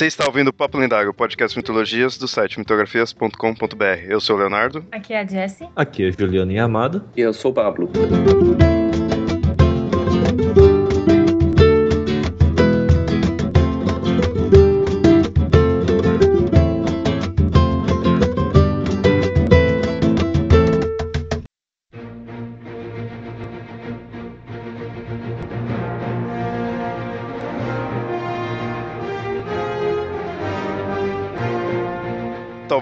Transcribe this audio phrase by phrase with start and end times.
[0.00, 3.84] Você está ouvindo o Papo Lendário, o podcast Mitologias do site mitografias.com.br.
[4.08, 4.82] Eu sou o Leonardo.
[4.90, 5.68] Aqui é a Jessie.
[5.76, 7.04] Aqui é Juliana Yamada.
[7.14, 7.90] E eu sou o Pablo.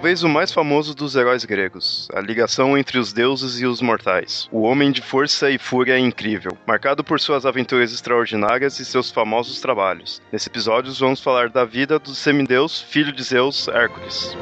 [0.09, 4.49] Talvez o mais famoso dos heróis gregos, a ligação entre os deuses e os mortais.
[4.51, 9.61] O homem de força e fúria incrível, marcado por suas aventuras extraordinárias e seus famosos
[9.61, 10.23] trabalhos.
[10.33, 14.35] Nesse episódio vamos falar da vida do semideus, filho de Zeus, Hércules.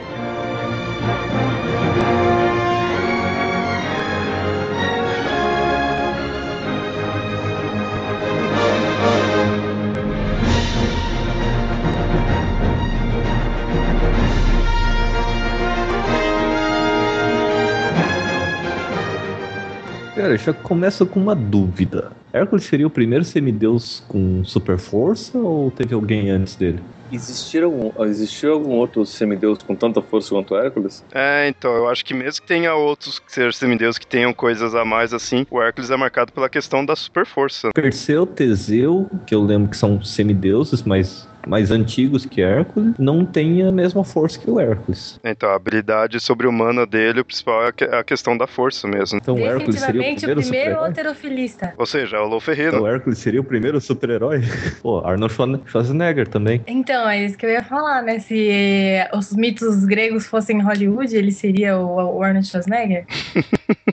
[20.27, 22.11] Cara, já começa com uma dúvida.
[22.33, 26.83] Hércules seria o primeiro semideus com super força ou teve alguém antes dele?
[27.13, 31.05] Existiram, existiu algum outro semideus com tanta força quanto Hércules?
[31.15, 34.75] É, então, eu acho que mesmo que tenha outros que sejam semideus que tenham coisas
[34.75, 37.71] a mais assim, o Hércules é marcado pela questão da super força.
[37.73, 43.63] Perseu, Teseu, que eu lembro que são semideuses, mas mais antigos que Hércules, não tem
[43.63, 45.19] a mesma força que o Hércules.
[45.25, 49.19] Então, a habilidade sobre-humana dele, o principal é a questão da força mesmo.
[49.19, 51.75] Então, o Hércules seria o primeiro, o primeiro alterofilista.
[51.79, 52.69] Ou seja, o Loferrino.
[52.69, 54.41] Então, o Hércules seria o primeiro super-herói?
[54.83, 55.35] Pô, Arnold
[55.67, 56.63] Schwarzenegger também.
[56.67, 58.19] Então, é isso que eu ia falar, né?
[58.19, 63.07] Se os mitos gregos fossem Hollywood, ele seria o, Arnold Schwarzenegger?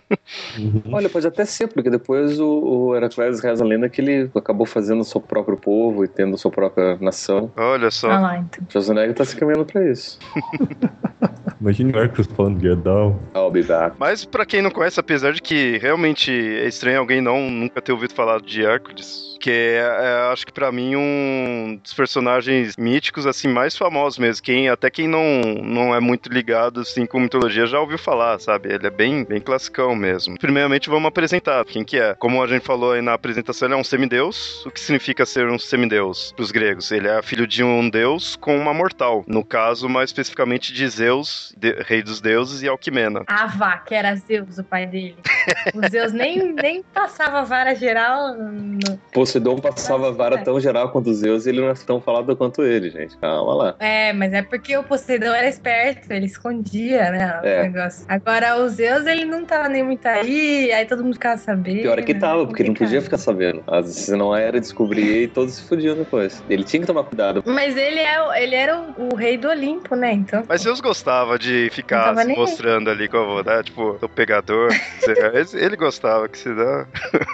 [0.58, 0.81] Uhum.
[0.92, 4.66] Olha, pode até ser, porque depois o, o Heracles reza a lenda que ele acabou
[4.66, 7.43] fazendo o seu próprio povo e tendo sua própria nação.
[7.56, 8.12] Olha só.
[8.12, 8.66] Ah lá, então.
[8.70, 10.20] Schwarzenegger tá se caminhando pra isso.
[11.63, 13.18] Imagina o Hércules falando Get Down.
[13.34, 13.96] I'll be back.
[13.97, 17.94] Mas pra quem não conhece, apesar de que realmente é estranho alguém não nunca ter
[17.94, 23.25] ouvido falar de Hércules, que é, é, acho que para mim um dos personagens míticos
[23.25, 24.44] assim mais famosos mesmo.
[24.44, 28.73] Quem até quem não, não é muito ligado assim com mitologia já ouviu falar, sabe?
[28.73, 30.38] Ele é bem bem classicão mesmo.
[30.38, 32.13] Primeiramente vamos apresentar quem que é.
[32.16, 34.66] Como a gente falou aí na apresentação, ele é um semideus.
[34.66, 36.91] O que significa ser um semideus para os gregos?
[36.91, 39.23] Ele é filho de um deus com uma mortal.
[39.28, 43.24] No caso, mais especificamente de Zeus, de, rei dos deuses e Alquimena.
[43.58, 45.18] Vá, que era Zeus o pai dele.
[45.74, 48.97] o Zeus nem nem passava vara geral no...
[49.12, 52.64] Poseidon passava vara tão geral quanto os Zeus e ele não é tão falado quanto
[52.64, 53.18] ele, gente.
[53.18, 53.75] Calma lá.
[53.80, 57.40] É, mas é porque o Poseidon era esperto, ele escondia, né?
[57.41, 57.64] O é.
[57.64, 58.06] negócio.
[58.08, 61.81] Agora, o Zeus, ele não tava nem muito aí, aí todo mundo ficava sabendo.
[61.81, 63.64] Pior é que tava, porque ele não podia ficar sabendo.
[63.85, 66.44] Senão era descobrir e todos se fudiam depois.
[66.50, 67.44] Ele tinha que tomar cuidado.
[67.46, 70.14] Mas ele, é, ele era o, o rei do Olimpo, né?
[70.14, 70.44] Então.
[70.47, 73.64] Mas Zeus gostava de ficar se mostrando ali com a avó, né?
[73.64, 74.70] Tipo, o pegador.
[75.54, 76.86] ele gostava que se dá.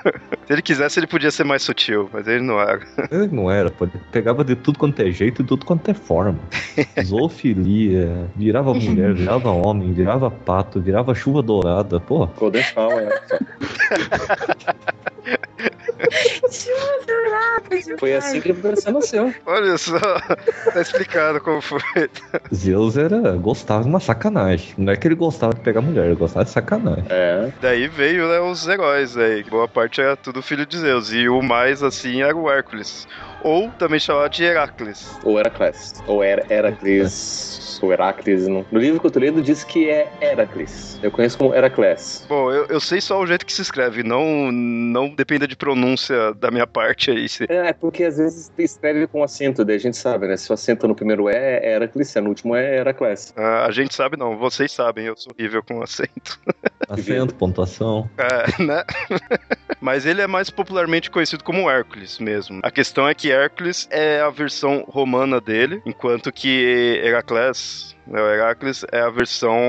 [0.45, 2.81] se ele quisesse, ele podia ser mais sutil, mas ele não era.
[3.11, 3.87] Ele não era, pô.
[4.11, 6.39] Pegava de tudo quanto é jeito e tudo quanto é forma.
[7.03, 12.27] Zoofilia, virava mulher, virava homem, virava pato, virava chuva dourada, pô.
[12.27, 13.21] Golden Shower.
[17.99, 19.33] Foi assim que você nasceu.
[19.45, 21.81] Olha só, tá explicado como foi.
[22.53, 24.73] Zeus era, gostava de uma sacanagem.
[24.77, 27.05] Não é que ele gostava de pegar mulher, ele gostava de sacanagem.
[27.09, 27.51] É.
[27.61, 29.43] Daí veio né, os heróis aí.
[29.43, 31.11] Boa parte era tudo filho de Zeus.
[31.11, 33.07] E o mais assim era o Hércules.
[33.43, 35.17] Ou também chamado de Heracles.
[35.23, 35.93] Ou Heracles.
[36.07, 38.47] Ou Her Heracles ou Heracles.
[38.47, 40.99] No, no livro que eu tô lendo diz que é Heracles.
[41.01, 42.25] Eu conheço como Heracles.
[42.27, 46.33] Bom, eu, eu sei só o jeito que se escreve, não, não dependa de pronúncia
[46.35, 47.27] da minha parte aí.
[47.27, 47.45] Se...
[47.49, 50.37] É, é, porque às vezes escreve com acento, daí a gente sabe, né?
[50.37, 53.33] Se o acento no primeiro é, é Heracles, se no último é Heracles.
[53.35, 56.39] Ah, a gente sabe não, vocês sabem, eu sou horrível com acento.
[56.87, 58.09] Acento, pontuação.
[58.17, 58.83] É, né?
[59.79, 62.59] Mas ele é mais popularmente conhecido como Hércules mesmo.
[62.63, 68.21] A questão é que Hércules é a versão romana dele, enquanto que Heracles né?
[68.21, 69.59] O Heracles é a versão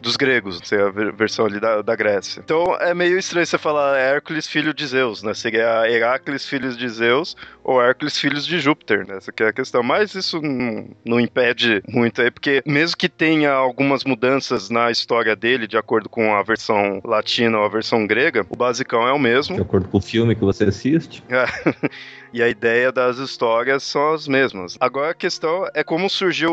[0.00, 2.40] dos gregos, é a versão ali da, da Grécia.
[2.44, 5.34] Então é meio estranho você falar Hércules, filho de Zeus, né?
[5.34, 9.16] Seria Heracles, filho de Zeus, ou Hércules, filhos de Júpiter, né?
[9.16, 9.82] Essa é a questão.
[9.82, 15.34] Mas isso não, não impede muito aí, porque mesmo que tenha algumas mudanças na história
[15.34, 19.18] dele, de acordo com a versão latina ou a versão grega, o basicão é o
[19.18, 19.56] mesmo.
[19.56, 21.22] De acordo com o filme que você assiste.
[21.28, 21.44] É.
[22.32, 24.76] e a ideia das histórias são as mesmas.
[24.80, 26.52] Agora a questão é como surgiu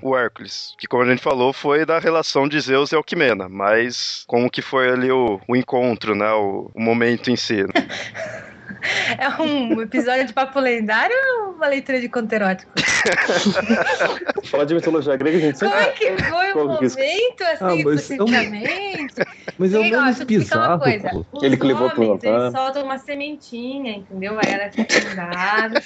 [0.00, 0.31] o Hércules,
[0.78, 4.62] que como a gente falou foi da relação de Zeus e Alquimena, mas como que
[4.62, 7.62] foi ali o, o encontro, né, o, o momento em si.
[7.62, 7.68] Né?
[9.18, 12.72] É um episódio de papo lendário ou uma leitura de conto erótico?
[14.44, 15.60] Falar de mitologia grega, a gente.
[15.60, 19.14] Como é que foi o momento, assim, ah, especificamente?
[19.58, 20.82] Mas é o menos bizarro,
[21.42, 24.38] Ele que levou pro Eles soltam uma sementinha, entendeu?
[24.44, 25.82] Aí ela fica fundada.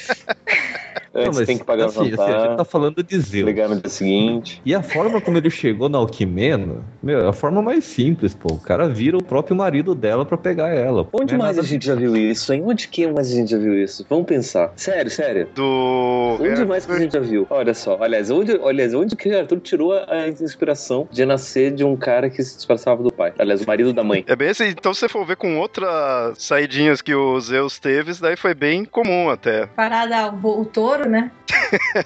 [1.25, 3.47] Você tem que pagar assim, assim, a gente tá falando de Zeus.
[3.47, 4.61] Ligar no dia seguinte.
[4.65, 8.55] E a forma como ele chegou na Alquimena, meu, é a forma mais simples, pô.
[8.55, 11.09] O cara vira o próprio marido dela pra pegar ela.
[11.13, 12.63] Onde é mais a gente já viu isso, hein?
[12.65, 14.07] Onde que mais a gente já viu isso?
[14.09, 14.73] Vamos pensar.
[14.77, 15.49] Sério, sério.
[15.55, 16.39] Do.
[16.41, 17.47] Onde mais que a gente já viu?
[17.51, 21.97] Olha só, aliás, onde, aliás, onde que Arthur tirou a inspiração de nascer de um
[21.97, 23.33] cara que se disfarçava do pai?
[23.39, 24.25] Aliás, o marido da mãe.
[24.27, 28.11] É bem assim, então se você for ver com outras saidinhas que o Zeus teve,
[28.11, 29.67] isso daí foi bem comum até.
[29.67, 30.65] Parada o, o
[31.07, 31.31] touro, né?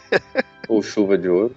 [0.69, 1.55] Ou chuva de ouro.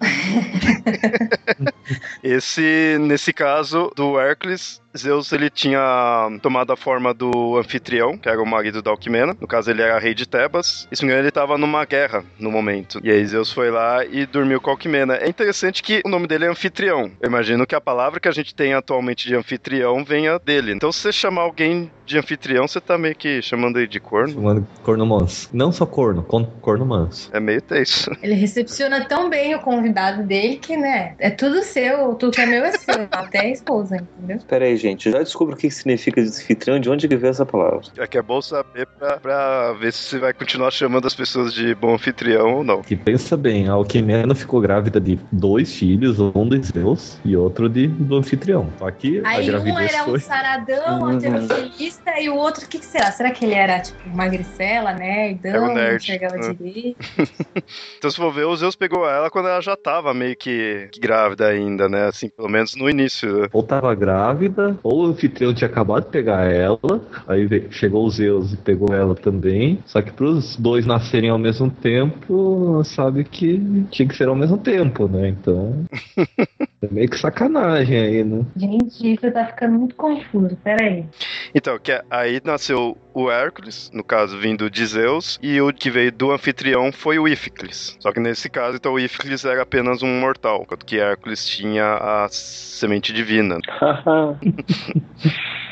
[2.23, 8.41] Esse, nesse caso do Hércules, Zeus ele tinha tomado a forma do anfitrião, que era
[8.41, 9.35] o marido da Alquimena.
[9.39, 10.87] No caso, ele era rei de Tebas.
[10.91, 12.99] E se ele estava numa guerra no momento.
[13.03, 15.15] E aí Zeus foi lá e dormiu com a Alquimena.
[15.15, 17.11] É interessante que o nome dele é anfitrião.
[17.21, 20.73] Eu imagino que a palavra que a gente tem atualmente de anfitrião venha dele.
[20.73, 24.33] Então, se você chamar alguém de anfitrião, você tá meio que chamando ele de corno.
[24.33, 25.49] Chamando corno manso.
[25.53, 27.29] Não só corno, corno manso.
[27.33, 28.11] É meio tenso.
[28.21, 32.45] Ele recepciona tão bem o convidado dele que, né, é tudo seu, tudo que é
[32.45, 34.37] meu é seu, até a esposa, entendeu?
[34.37, 37.81] Espera aí, gente, já descubro o que significa anfitrião, de onde que veio essa palavra.
[37.97, 41.53] É que é bom saber pra, pra ver se você vai continuar chamando as pessoas
[41.53, 42.81] de bom anfitrião ou não.
[42.81, 47.69] Que pensa bem, a Alquimena ficou grávida de dois filhos, um de Zeus e outro
[47.69, 48.69] de, do anfitrião.
[48.77, 50.17] Só que Aí a gravidez um era foi...
[50.17, 51.05] um saradão, uhum.
[51.07, 53.11] antivitalista, e o outro, o que, que será?
[53.11, 56.03] Será que ele era, tipo, magricela, nerdão, era um nerd.
[56.03, 56.53] enxergava uhum.
[56.53, 56.97] direito?
[57.97, 60.99] então, se for ver, o Zeus pegou ela quando ela já tava meio que, que
[60.99, 62.07] grávida ainda, né?
[62.07, 63.47] Assim, pelo menos no início.
[63.53, 68.57] Ou tava grávida, ou anfitrião tinha acabado de pegar ela, aí chegou o Zeus e
[68.57, 69.79] pegou ela também.
[69.85, 73.59] Só que pros dois nascerem ao mesmo tempo, sabe que
[73.91, 75.29] tinha que ser ao mesmo tempo, né?
[75.29, 75.85] Então.
[76.85, 78.45] é meio que sacanagem aí, né?
[78.55, 81.05] Gente, isso tá ficando muito confuso, peraí.
[81.53, 86.11] Então, que aí nasceu o Hércules, no caso vindo de Zeus, e o que veio
[86.11, 87.95] do anfitrião foi o Íficles.
[87.99, 91.95] Só que nesse caso, então, o Íficles era apenas um mortal, enquanto que Hércules tinha
[91.95, 93.59] a semente divina.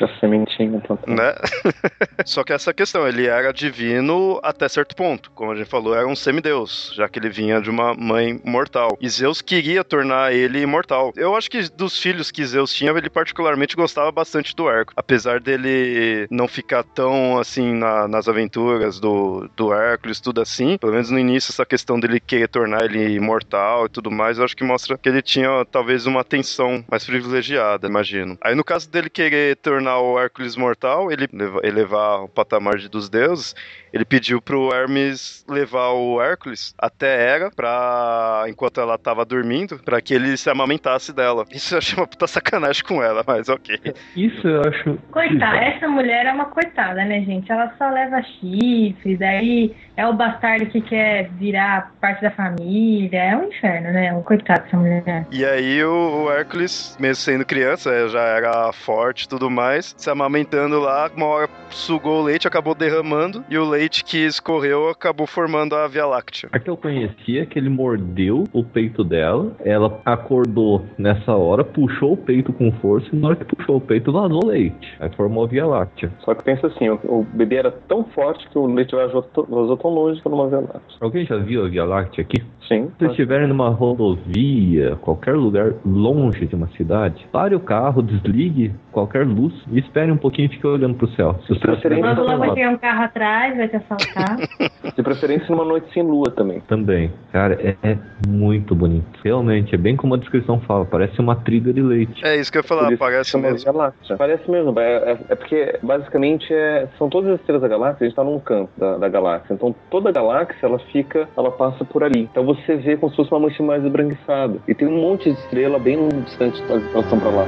[0.04, 0.98] a sementinha, então.
[1.06, 1.34] Né?
[2.24, 5.30] Só que essa questão, ele era divino até certo ponto.
[5.32, 8.96] Como a gente falou, era um semideus, já que ele vinha de uma mãe mortal.
[9.00, 11.01] E Zeus queria tornar ele imortal.
[11.16, 14.94] Eu acho que dos filhos que Zeus tinha, ele particularmente gostava bastante do Hércules.
[14.96, 20.76] Apesar dele não ficar tão assim na, nas aventuras do, do Hércules, tudo assim.
[20.78, 24.44] Pelo menos no início, essa questão dele querer tornar ele imortal e tudo mais, eu
[24.44, 28.36] acho que mostra que ele tinha talvez uma atenção mais privilegiada, imagino.
[28.40, 31.28] Aí no caso dele querer tornar o Hércules mortal, ele
[31.62, 33.54] elevar o patamar dos deuses,
[33.92, 40.00] ele pediu pro Hermes levar o Hércules até Hera para enquanto ela tava dormindo, para
[40.00, 41.44] que ele se amamentasse dela.
[41.50, 43.78] Isso eu achei uma puta sacanagem com ela, mas ok.
[44.16, 44.98] Isso eu acho.
[45.10, 47.50] Coitada, essa mulher é uma coitada, né, gente?
[47.52, 53.18] Ela só leva chifres, aí é o bastardo que quer virar parte da família.
[53.18, 54.12] É um inferno, né?
[54.14, 55.26] Um coitado essa mulher.
[55.30, 60.08] E aí o, o Hércules, mesmo sendo criança, já era forte e tudo mais, se
[60.08, 65.26] amamentando lá, uma hora sugou o leite, acabou derramando, e o leite que escorreu acabou
[65.26, 66.48] formando a Via Láctea.
[66.52, 72.12] A que eu conhecia que ele mordeu o peito dela, ela acordou nessa hora, puxou
[72.12, 74.96] o peito com força, e na hora que puxou o peito, vazou leite.
[75.00, 76.10] Aí formou a Via Láctea.
[76.20, 79.76] Só que pensa assim, o, o bebê era tão forte que o leite vazou, vazou
[79.76, 80.96] tão longe que numa Via Láctea.
[81.00, 82.42] Alguém já viu a Via Láctea aqui?
[82.68, 82.90] Sim.
[82.98, 89.26] Se estiverem numa rodovia, qualquer lugar longe de uma cidade, pare o carro, desligue qualquer
[89.26, 91.38] luz e espere um pouquinho e fique olhando pro céu.
[91.46, 94.36] Se Quando logo vai ter um carro atrás, vai te assaltar.
[94.94, 96.60] de preferência numa noite sem lua também.
[96.60, 97.12] Também.
[97.32, 97.98] Cara, é, é,
[98.28, 99.06] muito bonito.
[99.24, 102.24] Realmente, é bem como a descrição fala, parece uma triga de leite.
[102.24, 103.72] É isso que eu ia falar, parece mesmo.
[103.72, 104.16] Galáxia.
[104.16, 108.08] Parece mesmo, é, é, é, porque basicamente é, são todas as estrelas da galáxia, a
[108.08, 109.54] gente tá num canto da, da galáxia.
[109.54, 112.28] Então toda a galáxia ela fica, ela passa por ali.
[112.30, 114.58] Então você vê como se fosse uma mancha mais esbranquiçada.
[114.68, 117.44] E tem um monte de estrela bem distante, elas estão pra lá.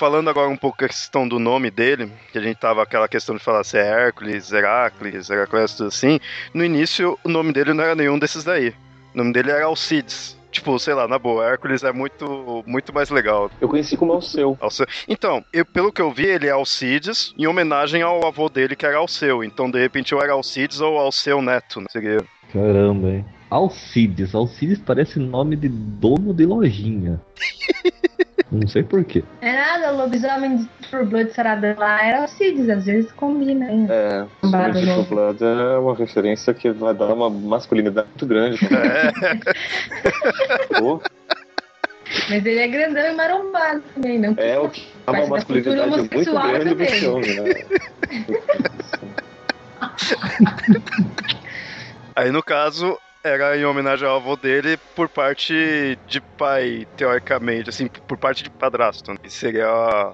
[0.00, 3.36] Falando agora um pouco a questão do nome dele, que a gente tava aquela questão
[3.36, 6.18] de falar se é Hércules, Heracles, Heracles, tudo assim.
[6.54, 8.70] No início, o nome dele não era nenhum desses daí.
[9.14, 10.38] O nome dele era Alcides.
[10.50, 13.50] tipo, sei lá, na boa, Hércules é muito, muito mais legal.
[13.60, 14.56] Eu conheci como Alceu.
[14.58, 14.86] Alceu.
[15.06, 18.86] Então, eu, pelo que eu vi, ele é Alcides em homenagem ao avô dele, que
[18.86, 19.44] era Alceu.
[19.44, 21.86] Então, de repente, eu era Alcides ou Alceu Neto, né?
[21.90, 22.24] Seria.
[22.52, 23.24] Caramba, hein?
[23.50, 24.34] Alcides.
[24.34, 27.20] Alcides parece nome de dono de lojinha.
[28.50, 29.22] Não sei porquê.
[29.40, 33.86] É nada, o lobisomem de True Blood Saradã lá era Alcides, às vezes combina, hein?
[33.88, 35.14] É, Bada Super novo.
[35.14, 38.58] Blood é uma referência que vai dar uma masculinidade muito grande.
[40.72, 41.00] É, Pô,
[42.28, 44.34] Mas ele é grandão e marombado também, não?
[44.36, 46.88] É o que dá Parte uma masculinidade muito homossexual grande também.
[46.88, 47.54] filme, né?
[52.16, 57.86] Aí, no caso, era em homenagem ao avô dele por parte de pai, teoricamente, assim,
[57.86, 59.18] por parte de padrasto, né?
[59.28, 59.68] seria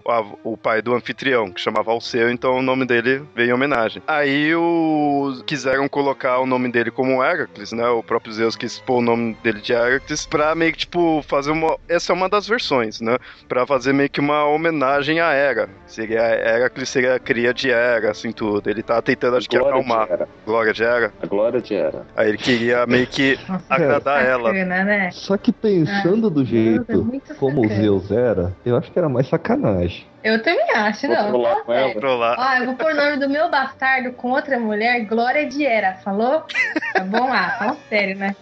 [0.04, 3.52] o, av- o pai do anfitrião, que chamava Alceu, então o nome dele veio em
[3.52, 4.02] homenagem.
[4.06, 7.86] Aí o, quiseram colocar o nome dele como Heracles, né?
[7.88, 11.50] O próprio Zeus quis pôr o nome dele de Heracles pra meio que, tipo, fazer
[11.52, 11.76] uma...
[11.88, 13.16] Essa é uma das versões, né?
[13.48, 15.68] Pra fazer meio que uma homenagem a Hera.
[15.86, 18.68] Seria Heracles seria a cria de Hera, assim, tudo.
[18.68, 20.10] Ele tá tentando, acho que, Glória de acalmar.
[20.10, 20.28] Hera.
[20.44, 21.12] Glória de Hera.
[21.22, 22.06] A glória de Hera.
[22.16, 24.50] Aí ele queria meio que Nossa, agradar ela.
[24.50, 25.10] Bacana, né?
[25.12, 27.68] Só que pensando do Deus, é jeito como o.
[27.68, 30.06] Zeus era, eu acho que era mais sacanagem.
[30.24, 31.28] Eu também acho, Vou não.
[31.28, 31.94] trollar com ela.
[31.94, 32.36] Trollar.
[32.38, 35.94] Ó, eu vou pôr o nome do meu bastardo com outra mulher, Glória de Hera,
[36.02, 36.44] falou?
[36.92, 38.34] Tá bom lá, fala sério, né?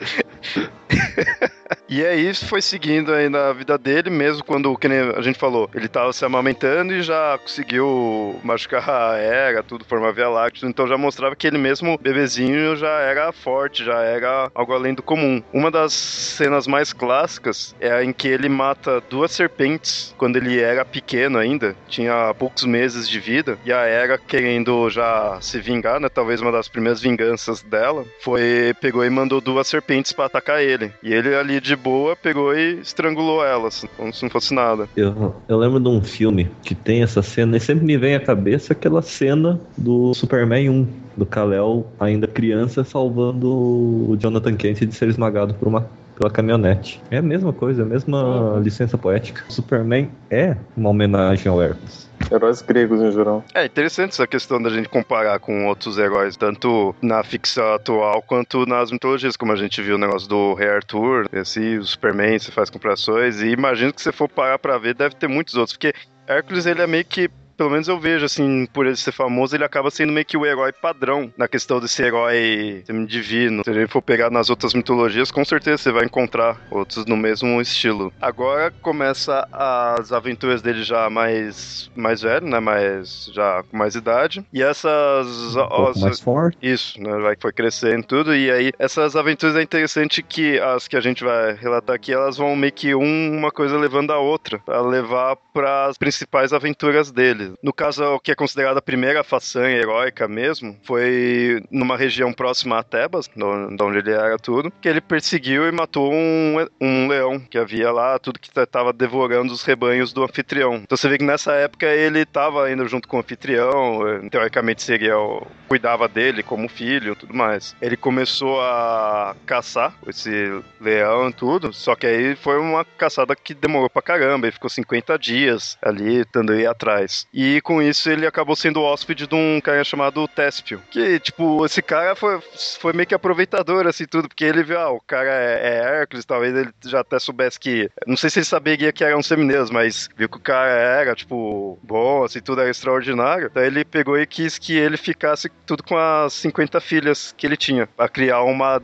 [1.88, 5.38] E aí isso foi seguindo aí na vida dele, mesmo quando, que nem a gente
[5.38, 10.66] falou, ele tava se amamentando e já conseguiu machucar a Hera, tudo, formar Via Láctea,
[10.68, 15.02] então já mostrava que ele mesmo, bebezinho, já era forte, já era algo além do
[15.02, 15.42] comum.
[15.52, 20.60] Uma das cenas mais clássicas é a em que ele mata duas serpentes quando ele
[20.60, 26.00] era pequeno ainda, tinha poucos meses de vida, e a Hera querendo já se vingar,
[26.00, 30.62] né, talvez uma das primeiras vinganças dela, foi, pegou e mandou duas serpentes pra atacar
[30.62, 30.92] ele.
[31.02, 34.88] E ele ali de boa pegou e estrangulou elas, como se não fosse nada.
[34.96, 38.20] Eu, eu lembro de um filme que tem essa cena, e sempre me vem à
[38.20, 44.94] cabeça aquela cena do Superman 1, do Kal-El, ainda criança, salvando o Jonathan Kent de
[44.94, 47.02] ser esmagado por uma pela caminhonete.
[47.10, 49.44] É a mesma coisa, a mesma licença poética.
[49.48, 52.08] Superman é uma homenagem ao Hercules.
[52.30, 53.44] Heróis gregos em geral.
[53.54, 58.64] É interessante essa questão da gente comparar com outros heróis, tanto na ficção atual quanto
[58.66, 62.50] nas mitologias, como a gente viu o negócio do Rei Arthur, esse o Superman, você
[62.50, 65.76] faz comparações, e imagino que se você for parar pra ver, deve ter muitos outros,
[65.76, 65.92] porque
[66.26, 69.64] Hércules ele é meio que pelo menos eu vejo, assim, por ele ser famoso, ele
[69.64, 73.62] acaba sendo meio que o herói padrão na questão desse herói divino.
[73.64, 77.60] Se gente for pegar nas outras mitologias, com certeza você vai encontrar outros no mesmo
[77.60, 78.12] estilo.
[78.20, 82.60] Agora começa as aventuras dele já mais, mais velho, né?
[82.60, 84.44] Mais, já com mais idade.
[84.52, 85.54] E essas.
[85.56, 86.58] Um as- mais forte.
[86.62, 87.12] isso, né?
[87.18, 88.34] Vai que foi crescendo tudo.
[88.34, 92.36] E aí, essas aventuras é interessante que as que a gente vai relatar aqui, elas
[92.36, 97.10] vão meio que um- uma coisa levando a outra, pra levar para as principais aventuras
[97.12, 97.43] dele.
[97.62, 102.78] No caso, o que é considerada a primeira façanha heróica mesmo, foi numa região próxima
[102.78, 107.40] a Tebas, de onde ele era tudo, que ele perseguiu e matou um, um leão
[107.40, 110.76] que havia lá, tudo que estava devorando os rebanhos do anfitrião.
[110.76, 114.82] Então você vê que nessa época ele estava indo junto com o anfitrião, eh, teoricamente
[114.82, 117.74] seria o, cuidava dele como filho tudo mais.
[117.80, 123.54] Ele começou a caçar esse leão e tudo, só que aí foi uma caçada que
[123.54, 127.26] demorou pra caramba, ele ficou 50 dias ali, estando aí atrás.
[127.36, 131.82] E com isso ele acabou sendo hóspede de um cara chamado Téspio, que, tipo, esse
[131.82, 132.40] cara foi,
[132.78, 136.24] foi meio que aproveitador, assim, tudo, porque ele viu, ah, o cara é, é Hércules,
[136.24, 140.08] talvez ele já até soubesse que, não sei se ele saberia que eram semineus, mas
[140.16, 144.24] viu que o cara era, tipo, bom, assim, tudo era extraordinário, então ele pegou e
[144.26, 148.80] quis que ele ficasse tudo com as 50 filhas que ele tinha, pra criar uma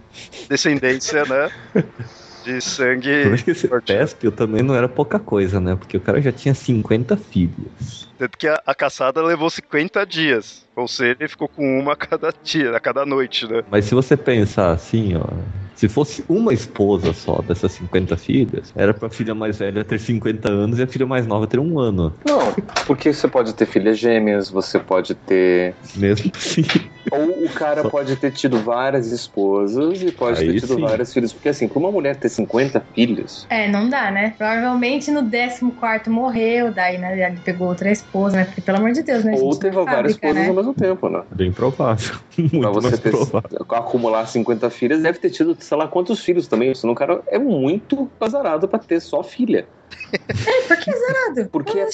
[0.48, 1.52] descendência, né,
[2.44, 3.86] de sangue Eu acho que esse forte.
[3.86, 5.76] Téspio também não era pouca coisa, né?
[5.76, 8.08] Porque o cara já tinha 50 filhas.
[8.18, 10.66] Tanto que a, a caçada levou 50 dias.
[10.76, 13.62] Ou seja, ele ficou com uma a cada dia, a cada noite, né?
[13.70, 15.26] Mas se você pensar assim, ó.
[15.74, 20.46] Se fosse uma esposa só dessas 50 filhas, era pra filha mais velha ter 50
[20.46, 22.14] anos e a filha mais nova ter um ano.
[22.26, 22.52] Não,
[22.86, 25.74] porque você pode ter filhas gêmeas, você pode ter.
[25.96, 26.64] Mesmo assim.
[27.10, 30.82] Ou o cara pode ter tido várias esposas e pode Aí ter tido sim.
[30.82, 31.32] vários filhos.
[31.32, 34.34] Porque assim, pra uma mulher ter 50 filhos, É, não dá, né?
[34.36, 37.26] Provavelmente no 14 morreu, daí, né?
[37.26, 38.44] Ele pegou outra esposa, né?
[38.44, 39.34] Porque, pelo amor de Deus, né?
[39.40, 40.59] ou teve várias esposas né?
[40.60, 41.22] Mesmo tempo, né?
[41.32, 42.16] Bem provável.
[42.38, 43.66] Muito Pra você ter, provável.
[43.70, 46.74] acumular 50 filhas, deve ter tido, sei lá, quantos filhos também.
[46.74, 49.66] Senão o cara é muito azarado pra ter só filha.
[50.12, 51.50] É, por que zerado?
[51.50, 51.88] Porque é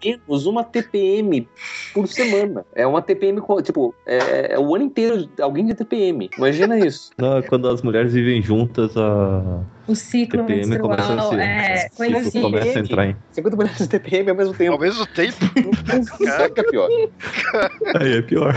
[0.00, 1.48] pelo menos uma TPM
[1.94, 2.64] por semana.
[2.74, 6.28] É uma TPM, tipo, é, é o ano inteiro alguém de TPM.
[6.36, 7.10] Imagina isso.
[7.18, 11.40] Não, é quando as mulheres vivem juntas, a O ciclo TPM começa a menstrual se.
[11.40, 12.42] é o ciclo conhecido.
[12.42, 13.16] começa a entrar em.
[13.32, 14.72] 50 mulheres de TPM ao mesmo tempo.
[14.72, 15.36] Ao mesmo tempo,
[16.54, 16.88] que é pior?
[18.00, 18.54] Aí é pior.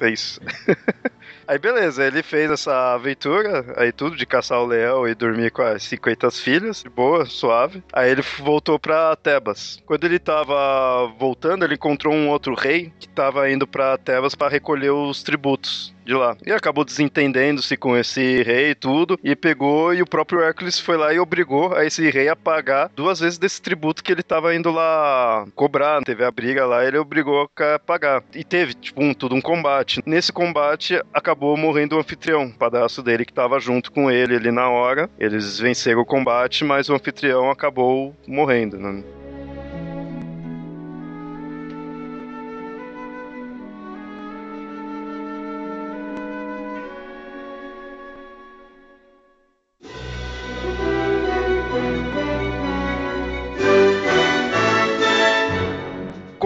[0.00, 0.40] é isso.
[1.46, 5.62] Aí beleza, ele fez essa aventura, aí tudo, de caçar o leão e dormir com
[5.62, 7.82] as 50 filhas, de boa, suave.
[7.92, 9.82] Aí ele voltou pra Tebas.
[9.84, 14.48] Quando ele tava voltando, ele encontrou um outro rei que tava indo pra Tebas pra
[14.48, 16.36] recolher os tributos de lá.
[16.46, 20.96] E acabou desentendendo-se com esse rei e tudo, e pegou, e o próprio Hércules foi
[20.96, 24.54] lá e obrigou a esse rei a pagar duas vezes desse tributo que ele tava
[24.54, 26.02] indo lá cobrar.
[26.02, 28.22] Teve a briga lá, ele obrigou a pagar.
[28.34, 30.00] E teve, tipo, um, tudo um combate.
[30.06, 34.50] Nesse combate, acabou morrendo o anfitrião, o padrasto dele que tava junto com ele ali
[34.50, 35.08] na hora.
[35.18, 39.02] Eles venceram o combate, mas o anfitrião acabou morrendo, né?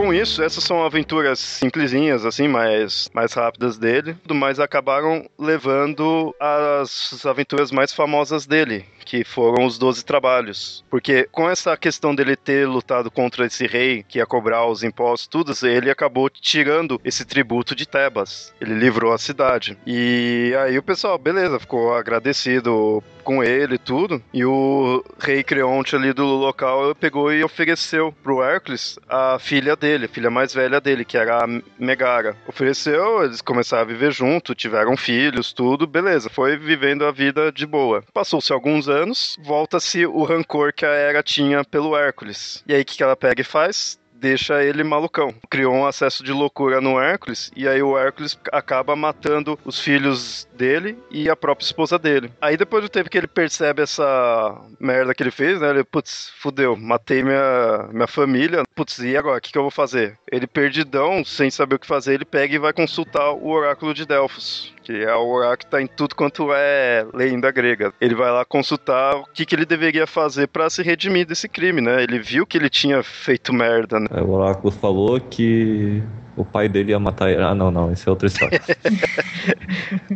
[0.07, 7.27] Com isso, essas são aventuras simplesinhas, assim, mais, mais rápidas dele, mas acabaram levando às
[7.27, 10.85] aventuras mais famosas dele, que foram os Doze Trabalhos.
[10.91, 15.29] Porque com essa questão dele ter lutado contra esse rei que ia cobrar os impostos,
[15.29, 18.53] tudo, ele acabou tirando esse tributo de Tebas.
[18.61, 19.79] Ele livrou a cidade.
[19.87, 24.23] E aí o pessoal, beleza, ficou agradecido com ele e tudo.
[24.33, 30.07] E o rei Creonte ali do local pegou e ofereceu pro Hércules a filha dele,
[30.07, 31.49] a filha mais velha dele, que era a
[31.79, 32.37] Megara.
[32.47, 36.31] Ofereceu, eles começaram a viver junto, tiveram filhos, tudo, beleza.
[36.31, 38.03] Foi vivendo a vida de boa.
[38.13, 38.96] Passou-se alguns anos,
[39.43, 42.63] volta-se o rancor que a Hera tinha pelo Hércules.
[42.67, 43.99] E aí o que, que ela pega e faz?
[44.19, 45.35] deixa ele malucão.
[45.51, 50.49] Criou um acesso de loucura no Hércules, e aí o Hércules acaba matando os filhos
[50.55, 52.33] dele e a própria esposa dele.
[52.41, 55.71] Aí depois do tempo que ele percebe essa merda que ele fez, né?
[55.71, 58.63] Ele, putz, fudeu, matei minha, minha família.
[58.75, 59.39] Putz, e agora?
[59.39, 60.19] O que, que eu vou fazer?
[60.31, 64.07] Ele, perdidão, sem saber o que fazer, ele pega e vai consultar o oráculo de
[64.07, 64.75] Delfos.
[64.87, 67.93] Que é o oráculo tá em tudo quanto é lenda grega.
[68.01, 71.81] Ele vai lá consultar o que, que ele deveria fazer para se redimir desse crime,
[71.81, 72.05] né?
[72.05, 74.07] Ele viu que ele tinha feito merda, né?
[74.13, 76.01] Aí o Oráculo falou que
[76.37, 77.43] o pai dele ia matar ele.
[77.43, 78.61] Ah, não, não, isso é outra história.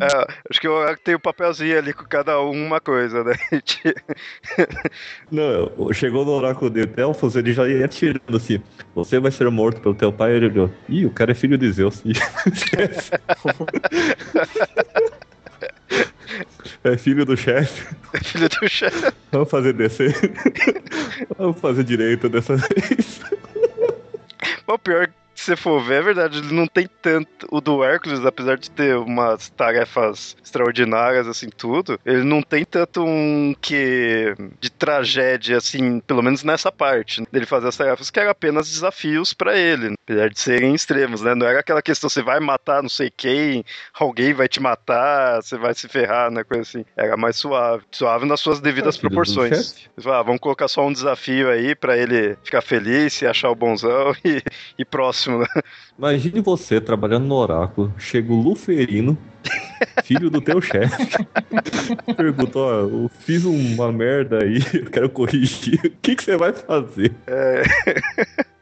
[0.00, 3.34] É, acho que o oráculo tem um papelzinho ali com cada um uma coisa, né?
[5.30, 8.62] não, chegou no Oráculo de Delfos, ele já ia tirando assim:
[8.94, 10.32] Você vai ser morto pelo teu pai.
[10.32, 12.02] Ele olhou: Ih, o cara é filho de Zeus.
[16.82, 17.94] É filho do chefe.
[18.14, 19.12] É filho do chefe.
[19.30, 20.14] Vamos fazer descer.
[21.36, 23.20] Vamos fazer direito dessa vez.
[24.66, 27.46] O pior se for ver, é verdade, ele não tem tanto.
[27.50, 33.02] O do Hércules, apesar de ter umas tarefas extraordinárias, assim, tudo, ele não tem tanto
[33.04, 38.30] um que de tragédia, assim, pelo menos nessa parte, dele fazer as tarefas, que era
[38.30, 41.34] apenas desafios para ele, apesar de serem extremos, né?
[41.34, 45.56] Não era aquela questão, você vai matar não sei quem, alguém vai te matar, você
[45.56, 46.44] vai se ferrar, né?
[46.44, 46.84] Coisa assim.
[46.96, 47.84] Era mais suave.
[47.90, 49.88] Suave nas suas devidas proporções.
[50.06, 54.14] ah, vamos colocar só um desafio aí para ele ficar feliz e achar o bonzão
[54.24, 54.42] e,
[54.78, 55.46] e próximo, né?
[55.98, 59.16] Imagine você trabalhando no Oráculo, chega o Luferino,
[60.04, 61.26] filho do teu chefe,
[62.16, 66.52] pergunta: Ó, eu fiz uma merda aí, eu quero corrigir, o que, que você vai
[66.52, 67.14] fazer?
[67.26, 67.62] É.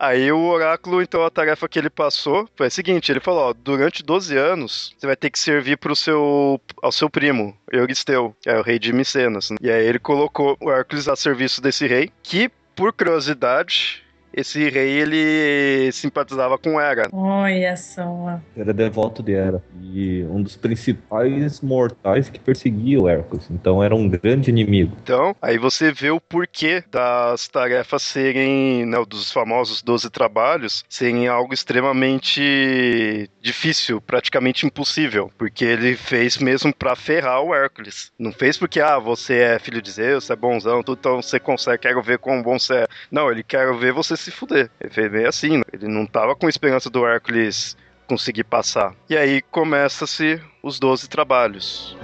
[0.00, 3.52] Aí o oráculo, então, a tarefa que ele passou foi a seguinte: ele falou, ó,
[3.52, 8.48] durante 12 anos, você vai ter que servir pro seu, ao seu primo, Euristeu, que
[8.48, 9.50] é o rei de Micenas.
[9.50, 9.58] né?
[9.60, 14.90] E aí ele colocou o Hércules a serviço desse rei, que, por curiosidade, esse rei,
[14.90, 17.08] ele simpatizava com Hera.
[17.12, 18.40] Olha só.
[18.56, 19.62] Era devoto de Hera.
[19.82, 23.48] E um dos principais mortais que perseguia o Hércules.
[23.50, 24.96] Então era um grande inimigo.
[25.02, 31.26] Então, aí você vê o porquê das tarefas serem, né, dos famosos 12 trabalhos, serem
[31.26, 38.12] algo extremamente difícil, praticamente impossível, porque ele fez mesmo pra ferrar o Hércules.
[38.18, 41.40] Não fez porque, ah, você é filho de Zeus, você é bonzão, tudo, então você
[41.40, 42.86] consegue, quero ver quão bom você é.
[43.10, 44.70] Não, ele quer ver você se fuder.
[44.80, 45.62] Ele meio assim, né?
[45.72, 48.94] ele não tava com esperança do Hércules conseguir passar.
[49.08, 51.96] E aí começa-se os 12 trabalhos.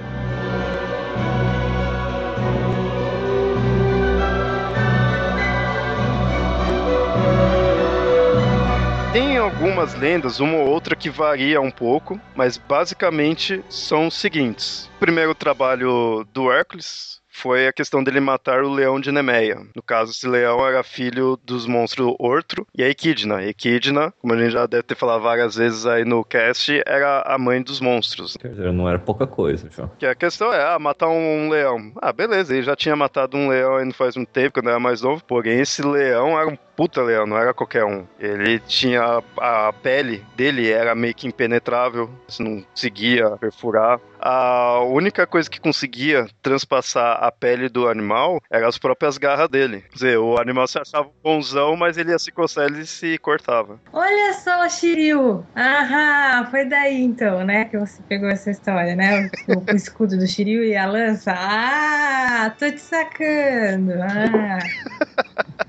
[9.13, 14.91] Tem algumas lendas, uma ou outra que varia um pouco, mas basicamente são os seguintes.
[14.97, 19.61] O primeiro trabalho do Hércules foi a questão dele matar o leão de Nemeia.
[19.75, 23.45] No caso, esse leão era filho dos monstros Ortro e a Equidna.
[23.45, 27.39] Equidna, como a gente já deve ter falado várias vezes aí no cast, era a
[27.39, 28.37] mãe dos monstros.
[28.37, 29.91] Quer dizer, não era pouca coisa, João.
[29.99, 31.93] Que a questão é, ah, matar um, um leão.
[32.01, 34.81] Ah, beleza, ele já tinha matado um leão aí não faz muito tempo, quando era
[34.81, 35.23] mais novo.
[35.23, 38.07] Porém, esse leão era um puta leão, não era qualquer um.
[38.21, 43.99] Ele tinha a, a pele dele era meio que impenetrável, você não conseguia perfurar.
[44.21, 49.83] A única coisa que conseguia transpassar a pele do animal eram as próprias garras dele.
[49.91, 53.81] Quer dizer, o animal se achava bonzão, mas ele ia se coçar e se cortava.
[53.93, 55.47] Olha só, Shiryu!
[55.57, 59.31] Aham, foi daí então, né, que você pegou essa história, né?
[59.49, 61.33] O, o escudo do Shiryu e a lança.
[61.37, 63.93] Ah, tô te sacando!
[64.03, 64.59] Ah.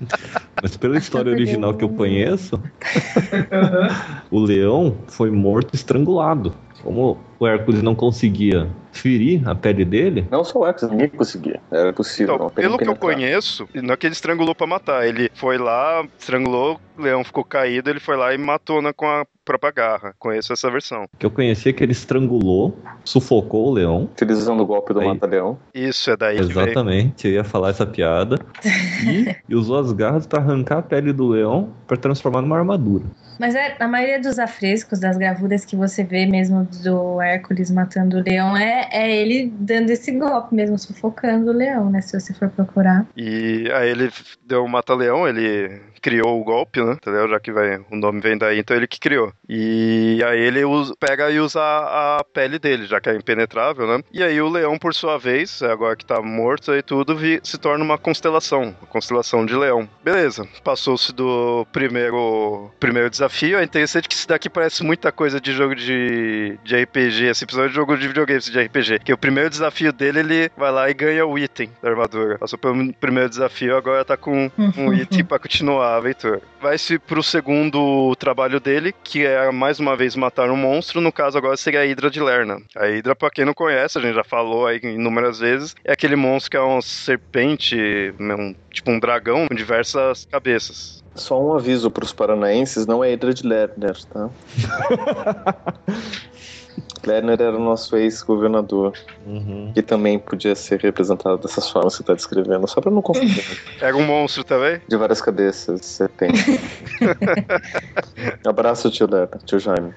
[0.62, 2.60] Mas pela história original que eu conheço,
[4.30, 6.54] o leão foi morto estrangulado.
[6.82, 11.60] Como o Hércules não conseguia ferir a pele dele, Não só o Hércules, ninguém conseguia.
[11.70, 12.34] Era possível.
[12.34, 15.06] Então, pelo que eu conheço, não é que ele estrangulou pra matar.
[15.06, 19.06] Ele foi lá, estrangulou, o leão ficou caído, ele foi lá e matou né, com
[19.06, 20.14] a própria garra.
[20.18, 21.06] Conheço essa versão.
[21.18, 24.04] que eu conhecia que ele estrangulou, sufocou o leão.
[24.12, 25.58] Utilizando o golpe do mata-leão.
[25.72, 26.60] Isso é daí que veio.
[26.60, 28.36] Exatamente, eu ia falar essa piada.
[28.64, 33.04] E, e usou as garras para arrancar a pele do leão para transformar numa armadura.
[33.38, 38.18] Mas é, a maioria dos afrescos, das gravuras que você vê mesmo do Hércules matando
[38.18, 42.00] o leão, é, é ele dando esse golpe mesmo, sufocando o leão, né?
[42.00, 43.06] Se você for procurar.
[43.16, 44.10] E aí ele
[44.44, 46.92] deu o mata-leão, ele criou o golpe, né?
[46.92, 47.28] Entendeu?
[47.28, 49.32] Já que vai, o nome vem daí, então ele que criou.
[49.48, 54.02] E aí ele usa- pega e usa a, pele dele, já que é impenetrável, né?
[54.12, 57.58] E aí o leão, por sua vez, agora que tá morto e tudo, vi- se
[57.58, 59.88] torna uma constelação, uma constelação de leão.
[60.04, 63.27] Beleza, passou-se do primeiro, primeiro desafio.
[63.58, 67.70] É interessante que isso daqui parece muita coisa de jogo de, de RPG, esse episódio
[67.70, 69.00] de jogo de videogame de RPG.
[69.00, 72.38] Que o primeiro desafio dele, ele vai lá e ganha o item da armadura.
[72.38, 76.40] Passou pelo primeiro desafio, agora tá com um item pra continuar a aventura.
[76.60, 81.00] Vai-se pro segundo trabalho dele, que é mais uma vez matar um monstro.
[81.00, 82.60] No caso, agora seria a Hidra de Lerna.
[82.76, 86.16] A Hidra, pra quem não conhece, a gente já falou aí inúmeras vezes, é aquele
[86.16, 87.76] monstro que é uma serpente,
[88.18, 90.97] um, tipo um dragão com diversas cabeças.
[91.18, 94.30] Só um aviso pros paranaenses, não é de Lerner, tá?
[97.06, 98.92] Lerner era o nosso ex-governador,
[99.74, 103.44] que também podia ser representado dessas formas que você tá descrevendo, só pra não confundir.
[103.80, 104.80] Era um monstro também?
[104.86, 106.60] De várias cabeças, serpente.
[108.46, 109.94] Abraço, tio Lerner, tio Jaime.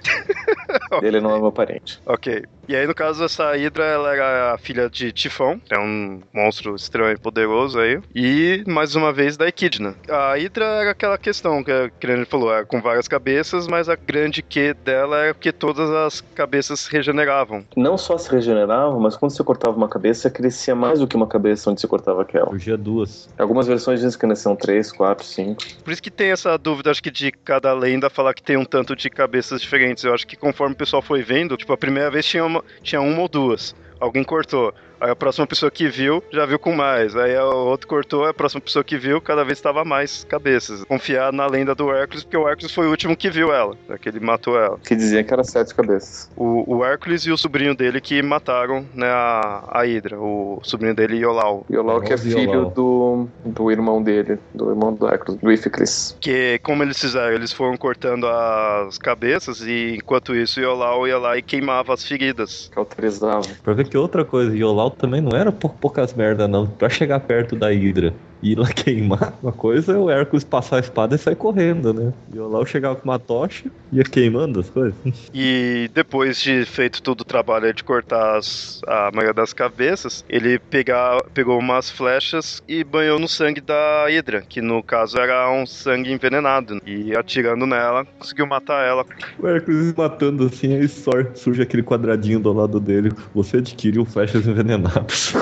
[1.01, 1.99] Ele não é meu parente.
[2.05, 2.43] Ok.
[2.71, 6.73] E aí, no caso, essa Hydra, ela era a filha de Tifão, é um monstro
[6.73, 7.99] extremamente poderoso aí.
[8.15, 9.93] E, mais uma vez, da Equidna.
[10.10, 13.67] A Hydra era aquela questão que, a- que a gente falou, era com várias cabeças,
[13.67, 17.65] mas a grande que dela era que todas as cabeças regeneravam.
[17.75, 21.27] Não só se regenerava, mas quando você cortava uma cabeça, crescia mais do que uma
[21.27, 22.47] cabeça onde você cortava aquela.
[22.51, 23.27] Surgia duas.
[23.38, 25.62] Algumas versões dizem que nasciam três, quatro, cinco.
[25.84, 28.63] Por isso que tem essa dúvida, acho que de cada lenda falar que tem um
[28.63, 30.05] tanto de cabeças diferentes.
[30.05, 33.02] Eu acho que conforme o pessoal foi vendo, tipo, a primeira vez tinha uma, tinha
[33.02, 33.76] uma ou duas.
[34.00, 34.74] Alguém cortou.
[35.01, 37.15] Aí a próxima pessoa que viu, já viu com mais.
[37.15, 40.83] Aí o outro cortou, a próxima pessoa que viu, cada vez estava mais cabeças.
[40.83, 43.75] Confiar na lenda do Hércules, porque o Hércules foi o último que viu ela.
[43.89, 44.77] Já que ele matou ela.
[44.77, 46.29] Que dizia que era sete cabeças.
[46.37, 50.19] O, o Hércules e o sobrinho dele que mataram, né, a, a Hydra.
[50.19, 51.65] O sobrinho dele, Iolau.
[51.67, 55.51] E o Lau que é filho do, do irmão dele, do irmão do Hércules, do
[55.51, 56.15] Ificris.
[56.21, 57.33] Que, como eles fizeram?
[57.33, 62.69] Eles foram cortando as cabeças e, enquanto isso, Iolau ia lá e queimava as feridas.
[62.71, 63.41] Cauterizava.
[63.63, 66.67] Pra ver que outra coisa, Yolau também não era por poucas merda, não.
[66.67, 70.80] Pra chegar perto da Hydra ir lá queimar, uma coisa é o Hércules passar a
[70.80, 72.12] espada e sair correndo, né?
[72.34, 74.95] Yolau chegava com uma tocha e ia queimando as coisas.
[75.34, 80.60] E depois de feito todo o trabalho de cortar as- a maioria das cabeças, ele
[80.60, 85.65] pegar, pegou umas flechas e banhou no sangue da Hydra, que no caso era um
[85.65, 86.80] sangue envenenado.
[86.86, 89.06] E atirando nela, conseguiu matar ela.
[89.39, 93.12] O Hércules matando assim, aí sor- surge aquele quadradinho do lado dele.
[93.34, 95.34] Você adquiriu flechas envenenadas.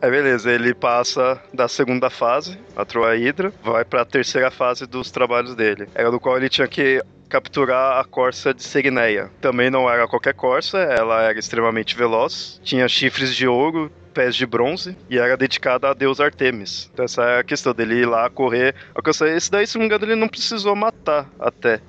[0.00, 2.27] Aí beleza, ele passa da segunda fase,
[2.76, 5.88] matou a Hydra, vai pra terceira fase dos trabalhos dele.
[5.94, 9.30] Era do qual ele tinha que capturar a Corsa de Serineia.
[9.40, 14.44] Também não era qualquer Corsa, ela era extremamente veloz, tinha chifres de ouro, pés de
[14.46, 16.90] bronze e era dedicada a deus Artemis.
[16.92, 19.28] Então essa é a questão dele ir lá correr, alcançar.
[19.28, 21.80] Esse daí, se não me engano, ele não precisou matar até,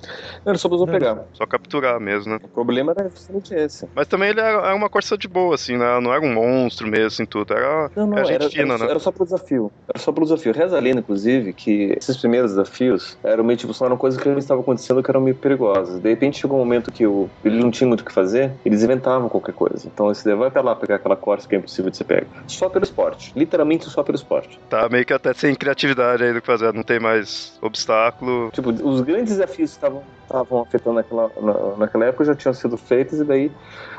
[0.46, 0.92] Ele só precisou Não.
[0.92, 1.24] pegar.
[1.32, 2.38] só capturar mesmo, né?
[2.40, 3.88] O problema era justamente esse.
[3.96, 5.98] Mas também ele era uma Corsa de boa, assim, né?
[6.00, 7.52] Não era um monstro mesmo, assim, tudo.
[7.52, 8.90] Era, Não, não, era gente era, fina, era, né?
[8.90, 9.72] era só pro desafio.
[9.92, 10.52] Era só pro desafio.
[10.52, 14.28] Reza a lenda, inclusive, que esses primeiros desafios eram meio tipo, só eram coisas que
[14.28, 16.00] não estavam acontecendo que eram meio perigosas.
[16.00, 18.82] De repente chegou um momento que o, ele não tinha muito o que fazer, eles
[18.82, 19.86] inventavam qualquer coisa.
[19.86, 22.19] Então esse daí vai pra lá pegar aquela corça que é impossível de você pegar.
[22.46, 23.32] Só pelo esporte.
[23.36, 24.58] Literalmente só pelo esporte.
[24.68, 28.50] Tá meio que até sem criatividade aí do que fazer, não tem mais obstáculo.
[28.52, 32.76] Tipo, os grandes desafios que estavam estavam afetando naquela, na, naquela época já tinham sido
[32.76, 33.50] feitos e daí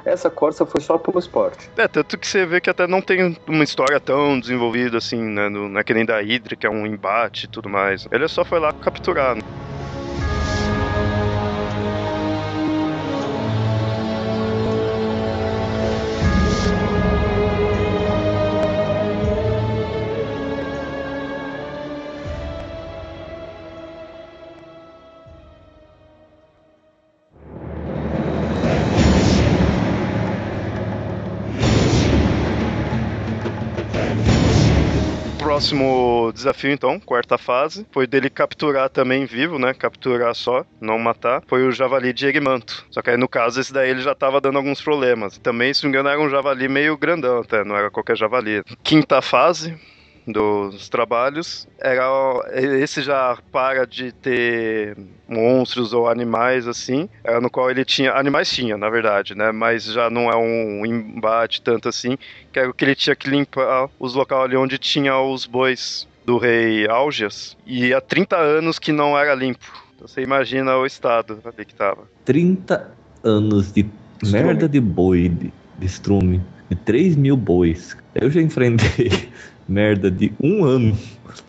[0.06, 1.70] essa Corsa foi só pelo esporte.
[1.78, 5.50] É, tanto que você vê que até não tem uma história tão desenvolvida assim, né,
[5.50, 8.08] no, é que nem da Hydra, que é um embate e tudo mais.
[8.12, 9.36] Ele só foi lá capturar.
[9.36, 9.42] Né?
[35.72, 39.74] Próximo desafio, então, quarta fase, foi dele capturar também vivo, né?
[39.74, 41.42] Capturar só, não matar.
[41.48, 42.86] Foi o javali de Egmanto.
[42.90, 45.38] Só que aí, no caso, esse daí ele já tava dando alguns problemas.
[45.38, 48.64] Também, se não me engano, era um javali meio grandão até, não era qualquer javali.
[48.84, 49.78] Quinta fase,
[50.32, 52.04] dos trabalhos era
[52.54, 58.50] esse já para de ter monstros ou animais assim era no qual ele tinha animais
[58.50, 62.18] tinha na verdade né mas já não é um embate tanto assim
[62.52, 66.08] que era o que ele tinha que limpar os locais ali onde tinha os bois
[66.26, 69.66] do rei Algias e há 30 anos que não era limpo.
[69.96, 72.04] Então, você imagina o estado ali que tava.
[72.26, 72.92] 30
[73.24, 73.86] anos de
[74.24, 74.44] Strume.
[74.44, 77.98] merda de boi de, de estrume de 3 mil bois.
[78.16, 79.30] Eu já enfrentei
[79.72, 80.98] merda de um ano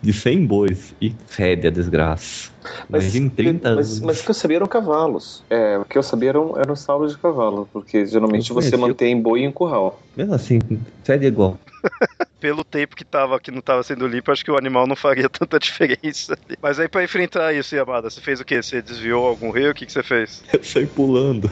[0.01, 2.51] de 100 bois e fede a desgraça.
[2.89, 3.99] Mas, em 30 anos.
[3.99, 5.43] Mas, mas o que eu sabia eram cavalos.
[5.49, 9.43] É, o que eu sabia eram, eram salvos de cavalo, porque geralmente você mantém boi
[9.43, 10.01] em curral.
[10.15, 10.59] Mesmo assim,
[11.03, 11.57] fede igual.
[12.39, 15.27] Pelo tempo que tava que não tava sendo limpo, acho que o animal não faria
[15.29, 16.37] tanta diferença.
[16.61, 18.61] Mas aí para enfrentar isso, Yamada, você fez o quê?
[18.61, 19.71] Você desviou algum rio?
[19.71, 20.43] O que, que você fez?
[20.51, 21.49] Eu saí pulando.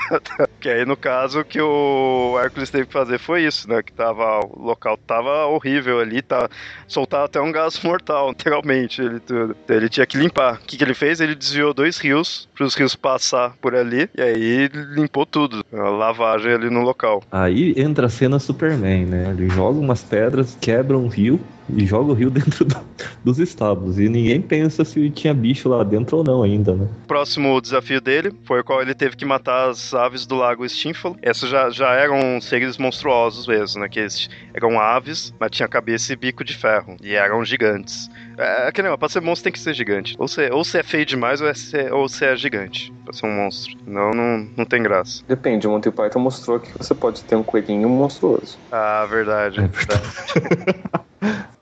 [0.60, 3.82] que aí no caso que o Hércules teve que fazer foi isso, né?
[3.82, 6.48] Que tava o local tava horrível ali, tá
[6.86, 9.56] soltava até um gás mortal, literalmente, ele tudo.
[9.64, 10.54] Então, ele tinha que limpar.
[10.54, 11.20] O que, que ele fez?
[11.20, 15.88] Ele desviou dois rios para os rios passar por ali e aí limpou tudo, a
[15.90, 17.22] lavagem ali no local.
[17.30, 19.30] Aí entra a cena Superman, né?
[19.30, 22.76] Ele joga umas pedras, quebra um rio e joga o rio dentro do,
[23.24, 23.98] dos estábulos.
[23.98, 26.88] E ninguém pensa se tinha bicho lá dentro ou não ainda, né?
[27.06, 31.16] Próximo desafio dele foi o qual ele teve que matar as aves do lago Stínfalo.
[31.22, 33.88] Essas já, já eram seres monstruosos mesmo, né?
[33.88, 34.06] Que
[34.54, 36.96] eram aves, mas tinha cabeça e bico de ferro.
[37.02, 38.08] E eram gigantes.
[38.38, 40.14] É, que não, pra ser monstro tem que ser gigante.
[40.18, 43.12] Ou você, ou você é feio demais ou, é ser, ou você é gigante pra
[43.12, 43.74] ser um monstro.
[43.86, 45.22] Não, não, não tem graça.
[45.26, 48.58] Depende, o Monty Python mostrou que você pode ter um coelhinho monstruoso.
[48.70, 49.60] Ah, verdade.
[49.60, 51.05] É verdade.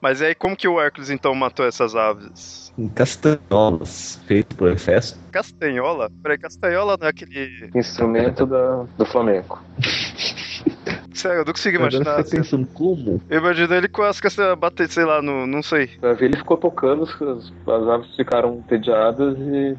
[0.05, 2.71] Mas aí, como que o Hércules então matou essas aves?
[2.77, 5.19] Em castanholas, feito por Hefesto.
[5.33, 6.11] Castanhola?
[6.23, 7.71] Peraí, castanhola não é aquele.
[7.75, 9.64] Instrumento da, do flamenco.
[11.14, 12.16] Sério, eu não consigo imaginar.
[12.16, 13.22] Você pensando como?
[13.31, 15.90] Eu imagino ele com as castanhas bater, sei lá, no, não sei.
[16.20, 19.77] Ele ficou tocando, as, as aves ficaram entediadas e.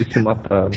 [0.00, 0.70] e se mataram.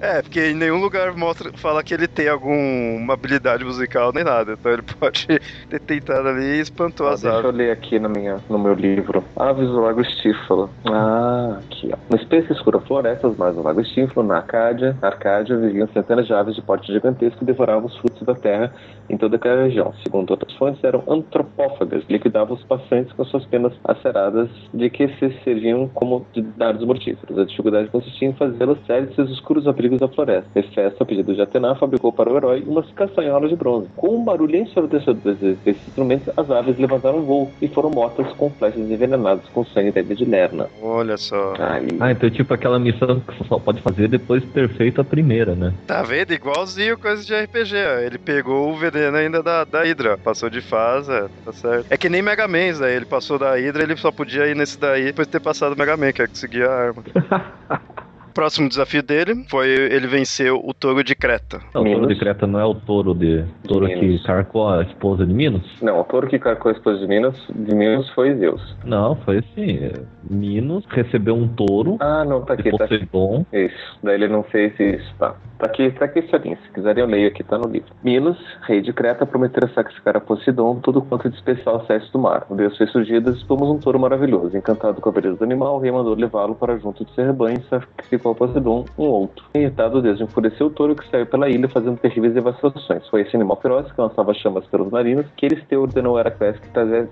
[0.00, 4.52] É, porque em nenhum lugar mostra, fala que ele tem alguma habilidade musical nem nada.
[4.52, 5.26] Então ele pode
[5.70, 7.52] ter tentado ali e espantou ah, as deixa aves.
[7.52, 9.24] Deixa eu ler aqui na minha, no meu livro.
[9.36, 10.70] Aves do Lago Estífalo.
[10.86, 11.96] Ah, aqui ó.
[12.10, 16.34] No espécie escura florestas, mas no Lago Estífalo, na Arcádia, na Arcádia viviam centenas de
[16.34, 18.72] aves de porte gigantesco que devoravam os frutos da terra
[19.08, 19.92] em toda aquela região.
[20.02, 25.30] Segundo outras fontes, eram antropófagas, liquidavam os passantes com suas penas aceradas, de que se
[25.44, 27.38] serviam como de dados mortíferos.
[27.38, 30.48] A dificuldade consistia em fazê-los séries seus escuros abrigos da floresta.
[30.54, 33.88] Hefesto, a pedido de Atena, fabricou para o herói umas castanholas de bronze.
[33.96, 38.90] Com um barulho ensurdecedor desses instrumentos, as aves levantaram voo e foram mortas com flechas
[38.90, 40.68] envenenadas com sangue da de Lerna.
[40.82, 41.54] Olha só.
[41.58, 41.88] Aí.
[42.00, 45.04] Ah, então tipo aquela missão que você só pode fazer depois de ter feito a
[45.04, 45.72] primeira, né?
[45.86, 46.32] Tá vendo?
[46.32, 47.74] Igualzinho coisa de RPG.
[48.04, 50.16] Ele pegou o ainda da, da Hydra.
[50.18, 51.86] Passou de fase, é, tá certo.
[51.90, 52.94] É que nem Mega Man, daí.
[52.94, 55.78] Ele passou da Hydra, ele só podia ir nesse daí depois de ter passado o
[55.78, 57.04] Mega Man, que é conseguir a arma.
[58.36, 61.58] próximo desafio dele foi ele vencer o touro de Creta.
[61.74, 63.46] Não, o touro de Creta não é o touro de.
[63.66, 65.64] touro que carcou a esposa de Minos?
[65.80, 68.76] Não, o touro que carcou a esposa de Minos, de Minos foi Zeus.
[68.84, 69.90] Não, foi assim.
[70.30, 71.96] Minos recebeu um touro.
[71.98, 72.70] Ah, não, tá aqui.
[72.76, 73.08] Tá aqui.
[73.52, 73.98] Isso.
[74.02, 75.34] Daí ele não fez isso, tá.
[75.58, 77.88] Tá aqui, tá aqui esse Se quiserem, eu leio aqui, tá no livro.
[78.04, 82.46] Minos, rei de Creta, prometeu sacrificar a Poseidon tudo quanto de especial saísse do mar.
[82.50, 84.54] O deus fez surgir e expomos um touro maravilhoso.
[84.54, 87.58] Encantado com a beleza do animal, o rei mandou levá-lo para junto de seu rebanho
[87.58, 89.44] e sacrificou a Poseidon um outro.
[89.54, 93.06] Irritado, Deus enfureceu o touro que saiu pela ilha fazendo terríveis devastações.
[93.08, 96.68] Foi esse animal feroz que lançava chamas pelas narinas que Eristeu ordenou a Heracles que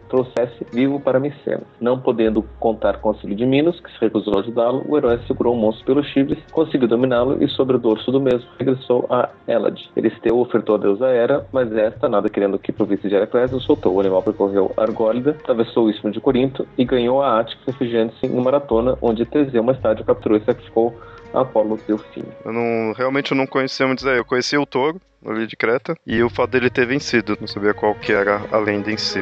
[0.09, 1.65] trouxesse vivo para Micenas.
[1.81, 5.19] Não podendo contar com o auxílio de Minos, que se recusou a ajudá-lo, o herói
[5.27, 9.29] segurou o monstro pelos chifres, conseguiu dominá-lo e sobre o dorso do mesmo regressou a
[9.47, 9.81] Elad.
[9.97, 13.95] Eristeu ofertou a deusa Hera, mas esta, nada querendo que provisse de Heracles, o soltou.
[13.95, 18.41] O animal percorreu Argólida, atravessou o istmo de Corinto e ganhou a Ática, refugiando-se em
[18.41, 20.95] maratona, onde Teseu mais tarde capturou e sacrificou
[21.35, 22.33] a Apolo, seu filho.
[22.45, 26.23] Eu não, realmente eu não conhecia muito Eu conhecia o touro, ali de Creta, e
[26.23, 27.37] o fato dele ter vencido.
[27.41, 29.21] Não sabia qual que era a lenda em si.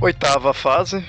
[0.00, 1.04] Oitava fase,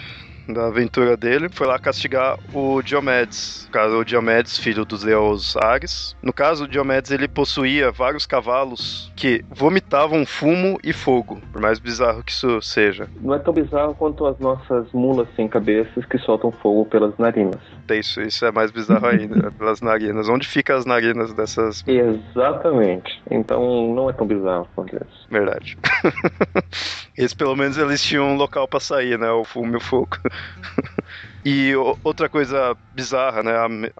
[0.48, 3.68] da aventura dele, foi lá castigar o Diomedes.
[3.72, 6.16] Caso o Diomedes, filho dos deus Ares.
[6.22, 11.80] No caso, o Diomedes ele possuía vários cavalos que vomitavam fumo e fogo, por mais
[11.80, 13.10] bizarro que isso seja.
[13.22, 17.62] Não é tão bizarro quanto as nossas mulas sem cabeças que soltam fogo pelas narinas.
[17.90, 20.30] Isso, isso é mais bizarro ainda, pelas narinas.
[20.30, 21.84] Onde ficam as narinas dessas?
[21.88, 23.22] Exatamente.
[23.30, 25.28] Então não é tão bizarro quanto isso.
[25.30, 25.78] Verdade.
[27.16, 29.30] Eles pelo menos eles tinham um local para sair, né?
[29.30, 30.18] O fumo e o fogo.
[31.46, 31.74] E
[32.06, 33.52] outra coisa bizarra, né,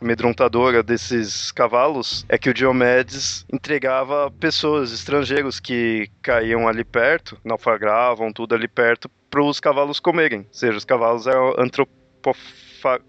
[0.02, 8.32] amedrontadora desses cavalos é que o Diomedes entregava pessoas, estrangeiros que caíam ali perto, naufragavam
[8.32, 10.40] tudo ali perto, para os cavalos comerem.
[10.40, 13.02] Ou seja, os cavalos eram antropofa...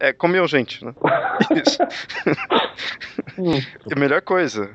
[0.00, 0.94] É, comiam gente, né?
[1.64, 1.78] Isso.
[3.92, 4.70] a melhor coisa,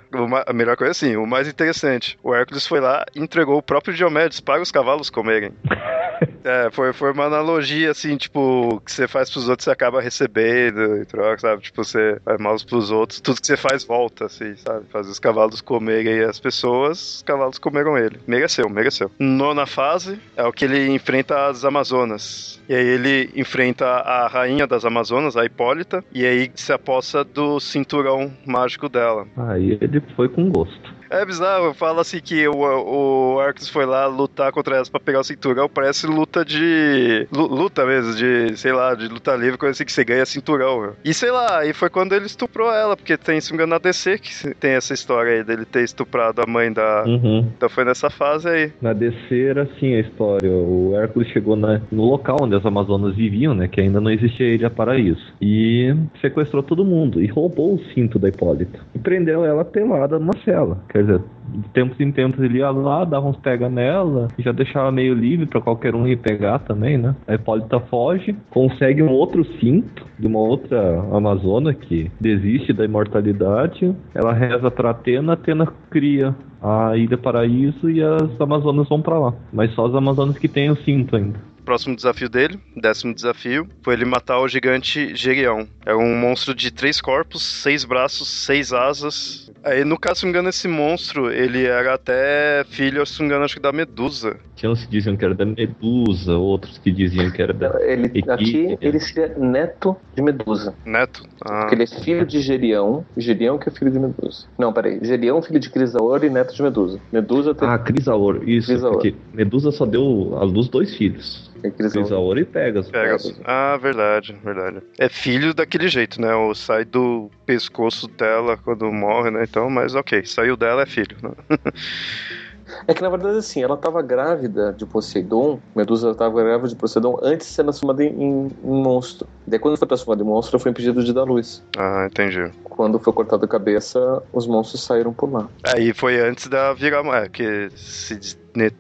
[0.46, 3.94] a melhor coisa assim, o mais interessante, o Hércules foi lá e entregou o próprio
[3.94, 5.54] Diomedes para os cavalos comerem.
[6.44, 10.98] É, foi, foi uma analogia, assim, tipo, que você faz pros outros, você acaba recebendo
[10.98, 11.62] e troca, sabe?
[11.62, 14.86] Tipo, você faz mal pros outros, tudo que você faz volta, assim, sabe?
[14.92, 18.20] Faz os cavalos comerem as pessoas, os cavalos comeram ele.
[18.28, 19.10] Mereceu, mereceu.
[19.18, 22.62] Nona fase é o que ele enfrenta as Amazonas.
[22.68, 27.60] E aí ele enfrenta a rainha das Amazonas, a Hipólita, e aí se aposta do
[27.60, 29.28] cinturão mágico dela.
[29.38, 30.93] Aí ele foi com gosto.
[31.13, 35.19] É bizarro, fala assim que o, o Arcus foi lá lutar contra elas pra pegar
[35.19, 37.28] o cinturão, parece luta de.
[37.32, 40.82] luta mesmo, de, sei lá, de luta livre, coisa assim que você ganha cinturão.
[40.82, 40.95] Meu.
[41.06, 43.78] E sei lá, e foi quando ele estuprou ela, porque tem, se me engano, na
[43.78, 47.04] DC que tem essa história aí dele ter estuprado a mãe da.
[47.06, 47.47] Uhum.
[47.56, 48.71] Então foi nessa fase aí.
[48.82, 50.49] Na DC era assim a história.
[50.49, 53.67] O Hércules chegou na, no local onde as Amazonas viviam, né?
[53.67, 55.34] Que ainda não existia ilha para isso.
[55.39, 58.80] E sequestrou todo mundo e roubou o cinto da Hipólita.
[58.95, 60.80] E prendeu ela pelada numa cela.
[60.89, 61.22] Quer dizer,
[61.54, 65.46] de tempos em tempos ele ia lá, dava uns pega nela, já deixava meio livre
[65.46, 67.16] para qualquer um ir pegar também, né?
[67.28, 73.96] A Hipólita foge, consegue um outro cinto de uma outra Amazona que desiste da imortalidade.
[74.13, 79.34] Ela reza para Atena, Atena cria a Ilha Paraíso e as Amazonas vão para lá.
[79.52, 83.94] Mas só as Amazonas que têm o cinto ainda próximo desafio dele, décimo desafio, foi
[83.94, 85.66] ele matar o gigante Gerion.
[85.86, 89.43] É um monstro de três corpos, seis braços, seis asas.
[89.63, 93.28] Aí, no caso, se não me engano, esse monstro, ele era até filho, se não
[93.28, 94.36] me engano, acho que da Medusa.
[94.56, 97.82] Tinha uns que diziam que era da Medusa, outros que diziam que era da...
[97.82, 100.76] Ele, aqui, ele seria neto de Medusa.
[100.86, 101.23] Neto?
[101.45, 101.62] Ah.
[101.62, 104.47] Porque ele é filho de Gerião, Gerião que é filho de Medusa.
[104.58, 106.99] Não, peraí, Gerião, filho de Crisaor e neto de Medusa.
[107.12, 107.67] Medusa tem...
[107.67, 109.02] Ah, Crisaor, isso, Crisaor.
[109.34, 111.53] Medusa só deu a luz dois filhos.
[111.71, 112.91] Crisaor e Pegasus.
[112.91, 113.41] Pegasus.
[113.45, 114.82] Ah, verdade, verdade.
[114.97, 116.34] É filho daquele jeito, né?
[116.36, 119.43] O sai do pescoço dela quando morre, né?
[119.43, 121.32] Então, mas ok, saiu dela é filho, né?
[122.88, 127.19] É que na verdade, assim, ela estava grávida de Poseidon, Medusa estava grávida de Poseidon
[127.21, 129.28] antes de ser transformada em, em, monstro.
[129.45, 131.63] Daí, quando foi transformada em monstro, ela foi impedida de dar luz.
[131.78, 132.52] Ah, entendi.
[132.63, 135.49] Quando foi cortada a cabeça, os monstros saíram por lá.
[135.63, 136.93] Aí foi antes da virar.
[136.93, 138.38] É, que se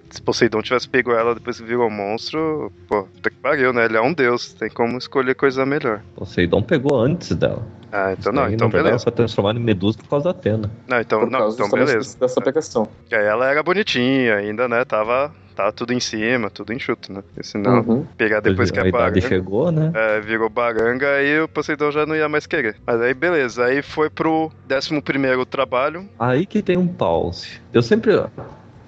[0.09, 3.85] se Poseidon tivesse pego ela depois que virou monstro, pô, puta que pariu, né?
[3.85, 6.01] Ele é um deus, tem como escolher coisa melhor.
[6.15, 7.63] Poseidon pegou antes dela.
[7.91, 8.89] Ah, então não, então beleza.
[8.89, 10.71] Ela foi transformada em Medusa por causa da Atena.
[10.87, 12.17] Não, então, não, então beleza.
[12.17, 12.87] Dessa pegação.
[13.07, 14.83] Que aí ela era bonitinha ainda, né?
[14.83, 17.21] Tava tava tudo em cima, tudo enxuto, né?
[17.21, 18.05] Porque senão, uhum.
[18.17, 19.21] pegar depois que a, a baranga...
[19.21, 19.91] chegou, né?
[19.93, 22.75] É, virou baranga, aí o Poseidon já não ia mais querer.
[22.85, 23.65] Mas aí, beleza.
[23.65, 26.09] Aí foi pro 11 primeiro trabalho.
[26.17, 27.61] Aí que tem um pause.
[27.71, 28.19] Eu sempre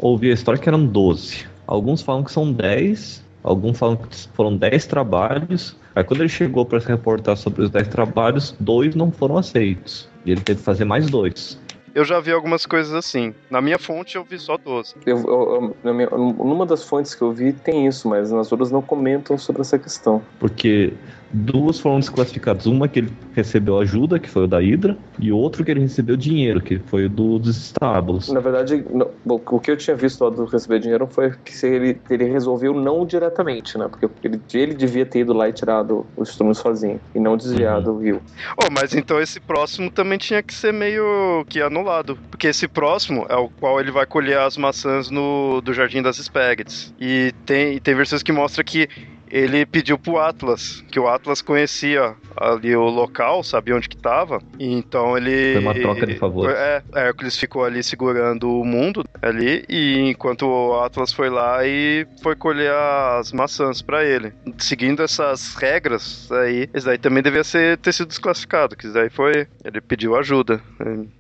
[0.06, 1.46] ouvi a história que eram 12.
[1.68, 5.76] Alguns falam que são 10, alguns falam que foram 10 trabalhos.
[5.96, 10.08] Aí quando ele chegou para se reportar sobre os 10 trabalhos, dois não foram aceitos.
[10.26, 11.60] E ele teve que fazer mais dois.
[11.96, 13.34] Eu já vi algumas coisas assim.
[13.50, 14.96] Na minha fonte eu vi só 12.
[15.06, 18.82] Eu, eu, eu, numa das fontes que eu vi tem isso, mas nas outras não
[18.82, 20.22] comentam sobre essa questão.
[20.38, 20.91] Porque
[21.36, 22.65] duas foram desclassificadas.
[22.65, 26.15] Uma que ele recebeu ajuda, que foi o da Hydra, e outro que ele recebeu
[26.15, 28.29] dinheiro, que foi o do, dos estábulos.
[28.29, 32.00] Na verdade, no, o que eu tinha visto lá do receber dinheiro foi que ele,
[32.10, 33.88] ele resolveu não diretamente, né?
[33.88, 37.92] Porque ele, ele devia ter ido lá e tirado os instrumentos sozinho, e não desviado
[37.92, 37.98] uhum.
[37.98, 38.21] o rio.
[38.58, 42.17] Oh, mas então esse próximo também tinha que ser meio que anulado.
[42.29, 46.17] Porque esse próximo é o qual ele vai colher as maçãs no, do Jardim das
[46.17, 46.94] Spaghettis.
[47.00, 48.88] E tem, tem versões que mostram que
[49.36, 54.42] ele pediu pro Atlas, que o Atlas conhecia ali o local, sabia onde que tava,
[54.58, 55.56] e então ele...
[55.56, 56.50] Foi uma troca de favor.
[56.50, 62.08] É, Hércules ficou ali segurando o mundo ali, e enquanto o Atlas foi lá e
[62.23, 64.31] foi colher as maçãs para ele.
[64.58, 69.10] Seguindo essas regras aí, esse daí também devia ser, ter sido desclassificado, que isso daí
[69.10, 69.48] foi...
[69.65, 70.62] ele pediu ajuda.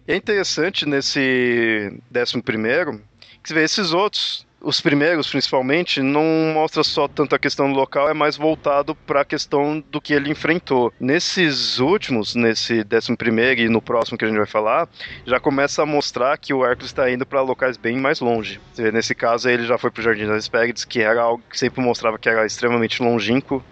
[0.07, 3.01] E é interessante nesse décimo primeiro,
[3.43, 7.77] que você vê esses outros os primeiros, principalmente, não mostra só tanto a questão do
[7.77, 10.91] local, é mais voltado para a questão do que ele enfrentou.
[10.99, 14.89] Nesses últimos, nesse décimo primeiro e no próximo que a gente vai falar,
[15.23, 18.59] já começa a mostrar que o Hércules está indo para locais bem mais longe.
[18.91, 21.79] Nesse caso, ele já foi para o Jardim das Hespérides, que era algo que sempre
[21.79, 23.63] mostrava que era extremamente longínquo,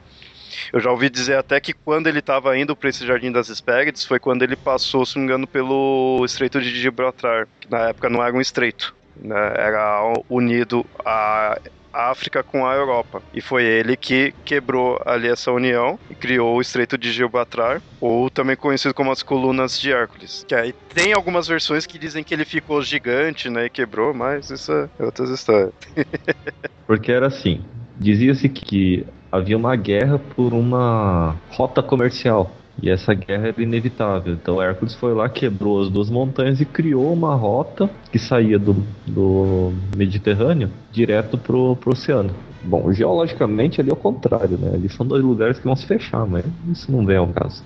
[0.72, 4.06] eu já ouvi dizer até que quando ele estava indo para esse Jardim das Hespérides
[4.06, 8.08] foi quando ele passou, se não me engano, pelo Estreito de Gibraltar, que na época
[8.08, 9.54] não era um estreito né?
[9.56, 11.58] Era unido a
[11.94, 13.22] África com a Europa.
[13.34, 18.30] E foi ele que quebrou ali essa união e criou o Estreito de Gibraltar, ou
[18.30, 20.44] também conhecido como as Colunas de Hércules.
[20.48, 24.50] Que aí tem algumas versões que dizem que ele ficou gigante, né, e quebrou, mas
[24.50, 25.74] isso é outras histórias.
[26.88, 27.64] Porque era assim,
[27.96, 32.52] dizia-se que havia uma guerra por uma rota comercial
[32.82, 34.34] e essa guerra era inevitável.
[34.34, 38.76] Então Hércules foi lá, quebrou as duas montanhas e criou uma rota que saía do,
[39.06, 42.32] do Mediterrâneo direto pro, pro oceano.
[42.64, 44.72] Bom, geologicamente ali é o contrário, né?
[44.74, 47.62] Ali são dois lugares que vão se fechar, mas isso não vem ao caso.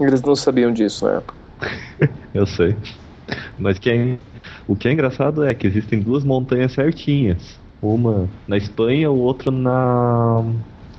[0.00, 1.34] Eles não sabiam disso na época.
[2.32, 2.76] Eu sei.
[3.58, 4.18] Mas que é,
[4.66, 7.58] o que é engraçado é que existem duas montanhas certinhas.
[7.82, 10.42] Uma na Espanha, o outro na.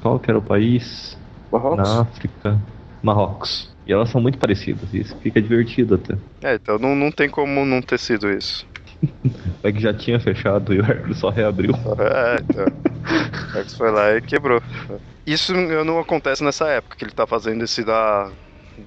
[0.01, 1.17] Qual que era o país?
[1.51, 1.77] Marrocos?
[1.77, 2.59] Na África.
[3.01, 3.69] Marrocos.
[3.85, 6.15] E elas são muito parecidas, isso fica divertido até.
[6.41, 8.65] É, então não, não tem como não ter sido isso.
[9.63, 11.73] é que já tinha fechado e o Hércules só reabriu.
[11.73, 12.65] É, então.
[12.65, 14.61] O Hércules foi lá e quebrou.
[15.25, 18.31] Isso não acontece nessa época que ele tá fazendo esse da.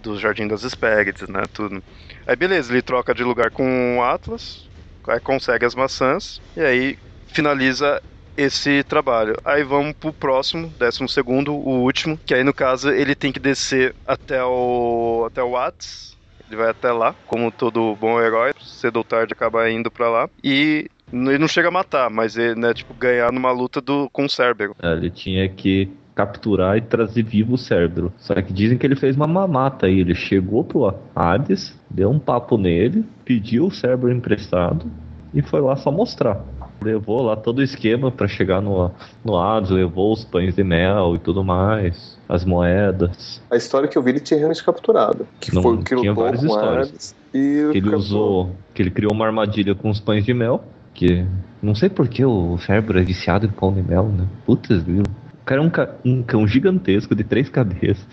[0.03, 1.43] Do Jardim das Hespérides, né?
[1.53, 1.83] Tudo.
[2.27, 4.69] Aí beleza, ele troca de lugar com o Atlas,
[5.07, 8.03] aí consegue as maçãs, e aí finaliza
[8.37, 9.37] esse trabalho.
[9.45, 13.41] Aí vamos pro próximo, décimo segundo, o último, que aí no caso ele tem que
[13.41, 16.16] descer até o até o Hades.
[16.47, 20.28] Ele vai até lá, como todo bom herói, cedo ou tarde acaba indo para lá
[20.43, 24.24] e ele não chega a matar, mas ele, né, tipo, ganhar numa luta do, com
[24.24, 24.74] o Cérbero.
[24.82, 28.12] É, ele tinha que capturar e trazer vivo o Cérbero.
[28.18, 30.01] Só que dizem que ele fez uma mamata aí.
[30.01, 34.91] Ele chegou pro Hades, deu um papo nele, pediu o Cérbero emprestado
[35.32, 36.41] e foi lá só mostrar
[36.85, 38.91] levou lá todo o esquema para chegar no,
[39.24, 43.41] no Hades, levou os pães de mel e tudo mais, as moedas.
[43.51, 45.26] A história que eu vi ele tinha realmente capturado.
[45.41, 46.89] Que Não, foi que tinha várias histórias.
[46.89, 47.39] Hades e
[47.72, 47.99] que ele capturou.
[47.99, 50.62] usou, que ele criou uma armadilha com os pães de mel,
[50.95, 51.24] que
[51.61, 54.26] não sei por que o Ferber é viciado em pão de mel, né?
[54.47, 55.03] Putz, viu?
[55.03, 58.07] O cara é um, ca- um cão gigantesco de três cabeças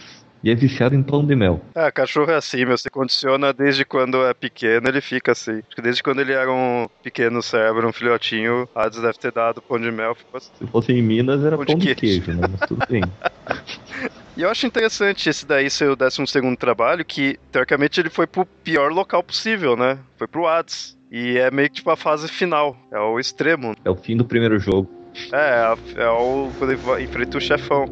[0.43, 1.61] e é viciado em pão de mel.
[1.75, 2.77] Ah, cachorro é assim, meu.
[2.77, 5.59] Você condiciona desde quando é pequeno, ele fica assim.
[5.59, 9.61] Acho que desde quando ele era um pequeno cérebro, um filhotinho, Hades deve ter dado
[9.61, 10.15] pão de mel.
[10.15, 10.51] Ficou assim.
[10.57, 12.25] Se fosse em Minas era Pão pão, de queijo.
[12.25, 12.47] queijo, né?
[12.51, 13.03] Mas tudo bem.
[14.37, 16.23] E eu acho interessante esse daí ser o 12
[16.57, 19.99] trabalho, que teoricamente ele foi pro pior local possível, né?
[20.17, 20.97] Foi pro Hades.
[21.11, 22.77] E é meio que tipo a fase final.
[22.91, 23.75] É o extremo.
[23.83, 24.89] É o fim do primeiro jogo.
[25.33, 27.89] É, é o quando ele enfrenta o chefão.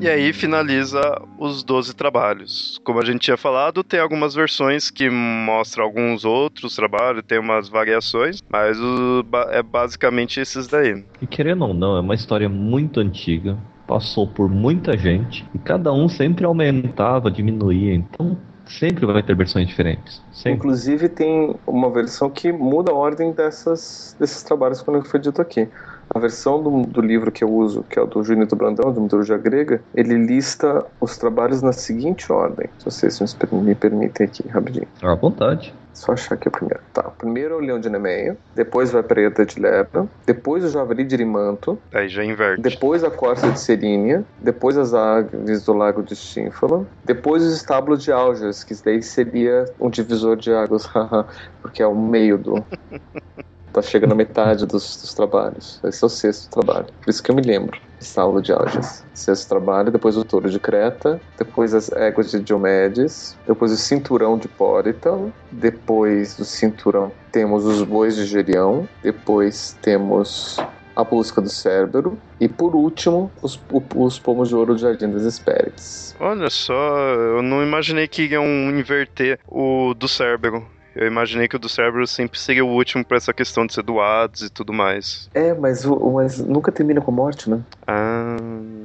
[0.00, 1.00] E aí finaliza
[1.38, 2.80] os 12 trabalhos.
[2.82, 7.68] Como a gente tinha falado, tem algumas versões que mostram alguns outros trabalhos, tem umas
[7.68, 11.04] variações, mas o, é basicamente esses daí.
[11.20, 15.92] E querendo ou não, é uma história muito antiga, passou por muita gente, e cada
[15.92, 20.22] um sempre aumentava, diminuía, então sempre vai ter versões diferentes.
[20.32, 20.52] Sempre.
[20.52, 25.68] Inclusive tem uma versão que muda a ordem dessas, desses trabalhos quando foi dito aqui.
[26.14, 28.98] A versão do, do livro que eu uso, que é o do Junito Brandão, de
[29.00, 32.68] Mitologia Grega, ele lista os trabalhos na seguinte ordem.
[32.78, 34.88] Se vocês me per- me permitem aqui, rapidinho.
[35.02, 35.72] À vontade.
[35.94, 36.80] Só achar aqui o primeiro.
[36.94, 40.68] Tá, primeiro é o leão de Nemeia, depois vai a preta de Lepra, depois o
[40.68, 42.62] javali de Rimanto, Aí já inverte.
[42.62, 48.02] depois a corça de Serínia, depois as aves do lago de Stínfala, depois os estábulos
[48.02, 51.26] de Aljas, que daí seria um divisor de águas, haha,
[51.60, 52.64] porque é o meio do.
[53.72, 55.80] Tá chegando a metade dos, dos trabalhos.
[55.84, 56.86] Esse é o sexto trabalho.
[57.02, 57.78] Por isso que eu me lembro.
[58.00, 59.04] Estábulo de Aljas.
[59.14, 64.38] Sexto trabalho, depois o touro de Creta, depois as éguas de Diomedes, depois o cinturão
[64.38, 70.58] de Pórital, depois do cinturão temos os bois de Gerião, depois temos
[70.96, 73.60] a busca do Cérbero e por último os,
[73.94, 76.14] os pomos de ouro do Jardim das Hespérides.
[76.18, 80.66] Olha só, eu não imaginei que iam inverter o do Cérbero.
[80.94, 83.82] Eu imaginei que o do Cérebro sempre seria o último pra essa questão de ser
[83.82, 85.28] do Hades e tudo mais.
[85.34, 87.60] É, mas, o- mas nunca termina com morte, né?
[87.86, 88.36] Ah,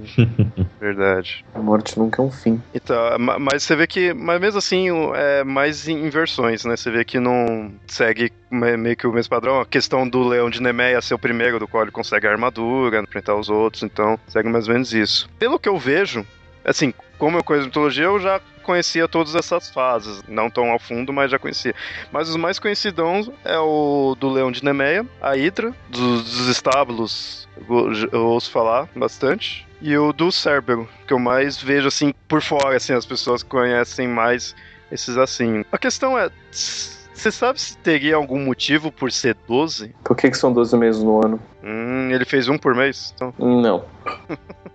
[0.80, 1.43] verdade.
[1.53, 2.62] A morte nunca é um fim.
[2.74, 6.76] Então, ma- mas você vê que, mas mesmo assim, é mais em inversões, né?
[6.76, 9.60] Você vê que não segue me- meio que o mesmo padrão.
[9.60, 13.01] A questão do Leão de Nemeia ser o primeiro do qual ele consegue a armadura,
[13.01, 15.30] enfrentar os outros, então segue mais ou menos isso.
[15.39, 16.26] Pelo que eu vejo,
[16.64, 21.13] assim, como eu conheço mitologia, eu já conhecia todas essas fases, não tão ao fundo,
[21.13, 21.74] mas já conhecia.
[22.11, 27.47] Mas os mais conhecidão é o do Leão de Nemeia, a Hidra, dos, dos estábulos,
[27.70, 29.66] eu, eu ouço falar bastante.
[29.82, 34.07] E o do Cérbero, que eu mais vejo assim por fora, assim, as pessoas conhecem
[34.07, 34.55] mais
[34.91, 35.63] esses assim.
[35.72, 39.93] A questão é, você sabe se teria algum motivo por ser 12?
[40.03, 41.39] Por que, que são 12 meses no ano?
[41.63, 43.34] Hum, ele fez um por mês, então.
[43.38, 43.86] Não.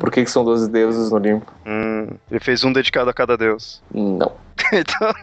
[0.00, 1.52] Por que, que são 12 deuses no Olimpo?
[1.66, 3.82] Hum, ele fez um dedicado a cada deus.
[3.92, 4.32] Não.
[4.72, 5.12] então.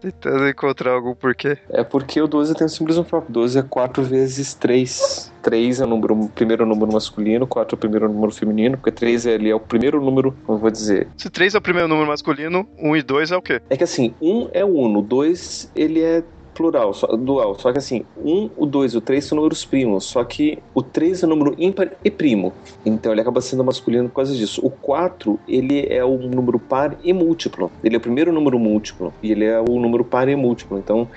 [0.00, 1.58] Tentando encontrar algum porquê.
[1.68, 3.32] É porque o 12 tem um simbolismo próprio.
[3.32, 5.32] 12 é 4 vezes 3.
[5.42, 9.26] 3 é o número, primeiro número masculino, 4 é o primeiro número feminino, porque 3
[9.26, 11.06] é, ali é o primeiro número, como eu vou dizer.
[11.16, 13.60] Se 3 é o primeiro número masculino, 1 e 2 é o quê?
[13.70, 16.24] É que assim, 1 é o uno, 2 ele é
[16.60, 17.58] plural, só, dual.
[17.58, 20.82] Só que assim, 1, o 2 e o 3 são números primos, só que o
[20.82, 22.52] 3 é um número ímpar e primo.
[22.84, 24.60] Então ele acaba sendo masculino por causa disso.
[24.62, 27.72] O 4, ele é o número par e múltiplo.
[27.82, 30.78] Ele é o primeiro número múltiplo e ele é o número par e múltiplo.
[30.78, 31.08] Então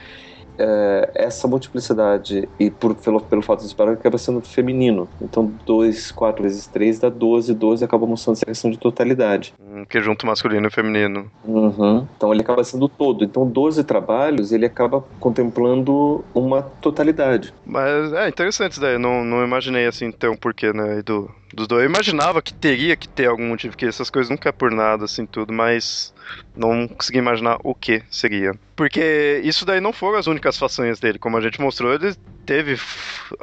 [0.57, 5.07] é, essa multiplicidade e por, pelo, pelo fato de separar acaba sendo feminino.
[5.21, 9.53] Então 2, 4 vezes 3 dá 12, 12 acaba mostrando essa questão de totalidade.
[9.59, 11.29] Hum, que junto masculino e feminino.
[11.45, 12.07] Uhum.
[12.15, 13.23] Então ele acaba sendo todo.
[13.23, 17.53] Então 12 trabalhos ele acaba contemplando uma totalidade.
[17.65, 21.01] Mas é interessante isso daí, não, não imaginei assim ter um porquê, né?
[21.03, 21.83] Do, dos dois.
[21.83, 25.05] Eu imaginava que teria que ter algum motivo, que essas coisas nunca é por nada,
[25.05, 26.13] assim, tudo, mas
[26.55, 28.53] não consegui imaginar o que seria.
[28.75, 31.19] Porque isso daí não foram as únicas façanhas dele.
[31.19, 32.15] Como a gente mostrou, ele
[32.45, 32.79] teve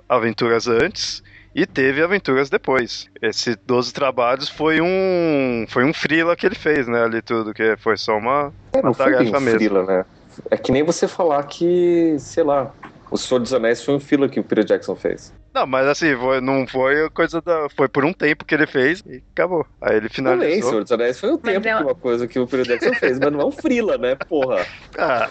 [0.09, 1.22] aventuras antes
[1.55, 3.09] e teve aventuras depois.
[3.20, 7.76] Esse 12 trabalhos foi um foi um frila que ele fez, né, ali tudo, que
[7.76, 9.51] foi só uma É, não foi bem mesmo.
[9.51, 10.05] frila, né?
[10.51, 12.72] É que nem você falar que, sei lá,
[13.11, 15.33] o Senhor dos Anéis foi um frila que o Peter Jackson fez.
[15.53, 17.68] Não, mas assim, foi, não foi coisa da.
[17.76, 19.66] Foi por um tempo que ele fez e acabou.
[19.80, 20.70] Aí ele Também, finalizou.
[20.70, 22.94] Senhor dos Anéis foi um Mas tempo é- que uma coisa que o Peter Jackson
[22.94, 24.64] fez, mas não é um frila, né, porra?
[24.96, 25.28] Ah,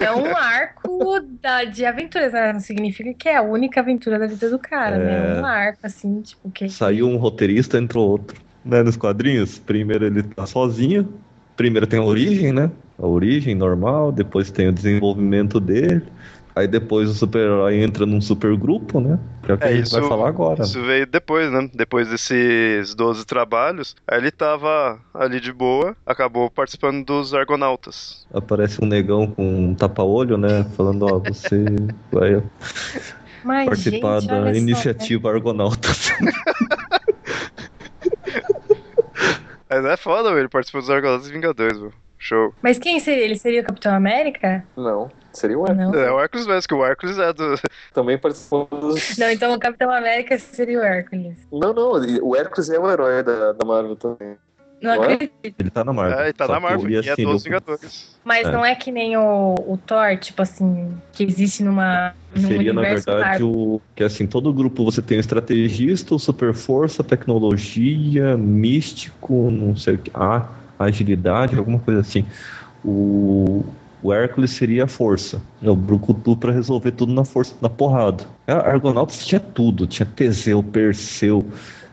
[0.00, 2.52] É um arco da, de aventuras, né?
[2.52, 5.34] Não significa que é a única aventura da vida do cara, né?
[5.34, 5.38] É.
[5.38, 6.68] É um arco, assim, tipo, que.
[6.68, 8.40] Saiu um roteirista, entrou outro.
[8.62, 11.08] Né, nos quadrinhos, primeiro ele tá sozinho.
[11.56, 12.70] Primeiro tem a origem, né?
[12.98, 16.02] A origem normal, depois tem o desenvolvimento dele.
[16.60, 19.18] Aí depois o super-herói entra num super grupo, né?
[19.42, 20.62] Que é o que É, a gente isso- vai falar agora.
[20.62, 21.70] isso veio depois, né?
[21.74, 23.96] Depois desses 12 trabalhos.
[24.06, 28.26] Aí ele tava ali de boa, acabou participando dos Argonautas.
[28.34, 30.64] Aparece um negão com um tapa-olho, né?
[30.76, 31.64] Falando, ó, você
[32.12, 32.42] vai
[33.42, 34.56] Mas, participar gente, da só, né?
[34.58, 36.10] iniciativa Argonautas.
[39.68, 40.30] Mas é foda.
[40.38, 41.78] Ele participou dos Argonautas e Vingadores.
[42.18, 42.52] Show.
[42.60, 43.24] Mas quem seria?
[43.24, 44.62] Ele seria o Capitão América?
[44.76, 45.90] Não, seria o Hércules.
[45.90, 45.94] Não.
[45.98, 47.54] É o Hércules mesmo, que o Hércules é do.
[47.94, 49.16] Também participou dos...
[49.18, 51.36] Não, então o Capitão América seria o Hércules.
[51.52, 54.36] Não, não, o Hércules é o herói da, da Marvel também.
[54.82, 55.12] Não Ué?
[55.12, 55.54] acredito.
[55.58, 56.20] Ele tá na Marvel.
[56.20, 56.86] É, e tá na Marvel.
[56.86, 58.18] ele, E é assim, dos no- Vingadores.
[58.24, 58.50] Mas É.
[58.50, 62.14] não é que nem o, o Thor, tipo assim, que existe numa.
[62.34, 63.46] num Seria, na verdade, Marvel.
[63.50, 63.82] o.
[63.94, 69.96] Que assim, todo grupo você tem o estrategista, o super força, tecnologia, místico, não sei
[69.96, 70.10] o que.
[70.14, 72.24] Ah, agilidade, alguma coisa assim.
[72.82, 73.62] O.
[74.02, 75.40] O Hércules seria a força.
[75.62, 78.24] É o Brucutu pra resolver tudo na força, na porrada.
[78.46, 79.86] A Argonautas tinha tudo.
[79.86, 81.44] Tinha Teseu, Perseu.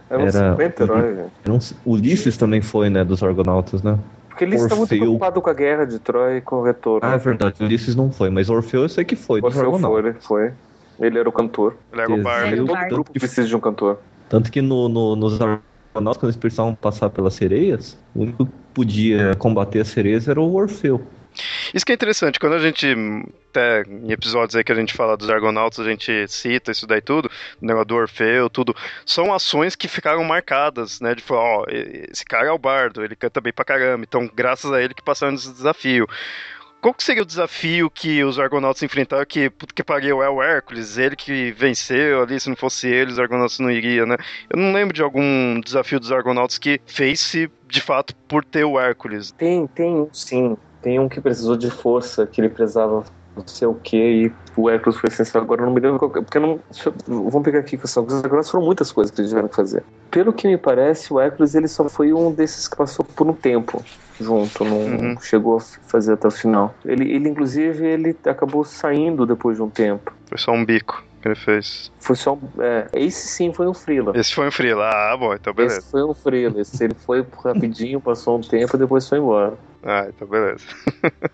[0.09, 1.31] Eram Era- 50 heróis, gente.
[1.43, 3.03] Era um- Ulisses também foi, né?
[3.03, 3.99] Dos Argonautas, né?
[4.29, 4.99] Porque eles estão muito Orfeu.
[5.05, 6.99] preocupados com a guerra de Troia e com o retorno.
[7.03, 7.55] Ah, é verdade.
[7.61, 9.41] Ulisses não foi, mas Orfeu eu sei que foi.
[9.41, 10.15] Dos Orfeu Argonautas.
[10.23, 10.47] foi,
[10.99, 11.05] foi.
[11.07, 11.75] Ele era o cantor.
[11.91, 12.13] Ele era o.
[12.47, 12.93] Ele- Todo Bardo.
[12.95, 13.99] grupo precisa de um cantor.
[14.29, 19.35] Tanto que no, no- nos Argonautas, quando eles precisavam passar pelas sereias, o único podia
[19.35, 21.01] combater a Cereza era o Orfeu.
[21.73, 22.87] Isso que é interessante, quando a gente,
[23.49, 27.01] até em episódios aí que a gente fala dos Argonautas, a gente cita isso daí
[27.01, 27.29] tudo,
[27.61, 28.75] o negócio do Orfeu, tudo,
[29.05, 33.15] são ações que ficaram marcadas, né, de falar, ó, esse cara é o bardo, ele
[33.15, 36.07] canta bem pra caramba, então graças a ele que passaram esse desafio.
[36.79, 40.97] Qual que seria o desafio que os Argonautas enfrentaram que, que pariu, é o Hércules,
[40.97, 44.15] ele que venceu ali, se não fosse ele, os Argonautas não iriam, né?
[44.49, 48.79] Eu não lembro de algum desafio dos Argonautas que fez-se, de fato, por ter o
[48.79, 49.31] Hércules.
[49.31, 50.55] Tem, tem, sim.
[50.87, 53.03] Tem um que precisou de força, que ele precisava
[53.35, 55.43] não sei o que, e o Hércules foi essencial.
[55.43, 56.59] Agora não me lembro qual, porque eu não.
[56.85, 56.93] Eu,
[57.29, 58.07] vamos pegar aqui, pessoal.
[58.23, 59.83] Agora foram muitas coisas que eles tiveram que fazer.
[60.09, 63.33] Pelo que me parece, o Hércules ele só foi um desses que passou por um
[63.33, 63.83] tempo
[64.17, 65.19] junto, não uhum.
[65.19, 66.73] chegou a fazer até o final.
[66.85, 70.13] Ele, ele, inclusive, ele acabou saindo depois de um tempo.
[70.29, 71.91] Foi só um bico que ele fez.
[71.99, 72.39] Foi só um.
[72.59, 74.17] É, esse sim foi um Freela.
[74.17, 74.89] Esse foi um Freela.
[74.89, 75.79] Ah, bom, então beleza.
[75.79, 76.61] Esse foi um Freela.
[76.61, 79.53] Esse ele foi rapidinho, passou um tempo e depois foi embora.
[79.83, 80.65] Ah, então beleza.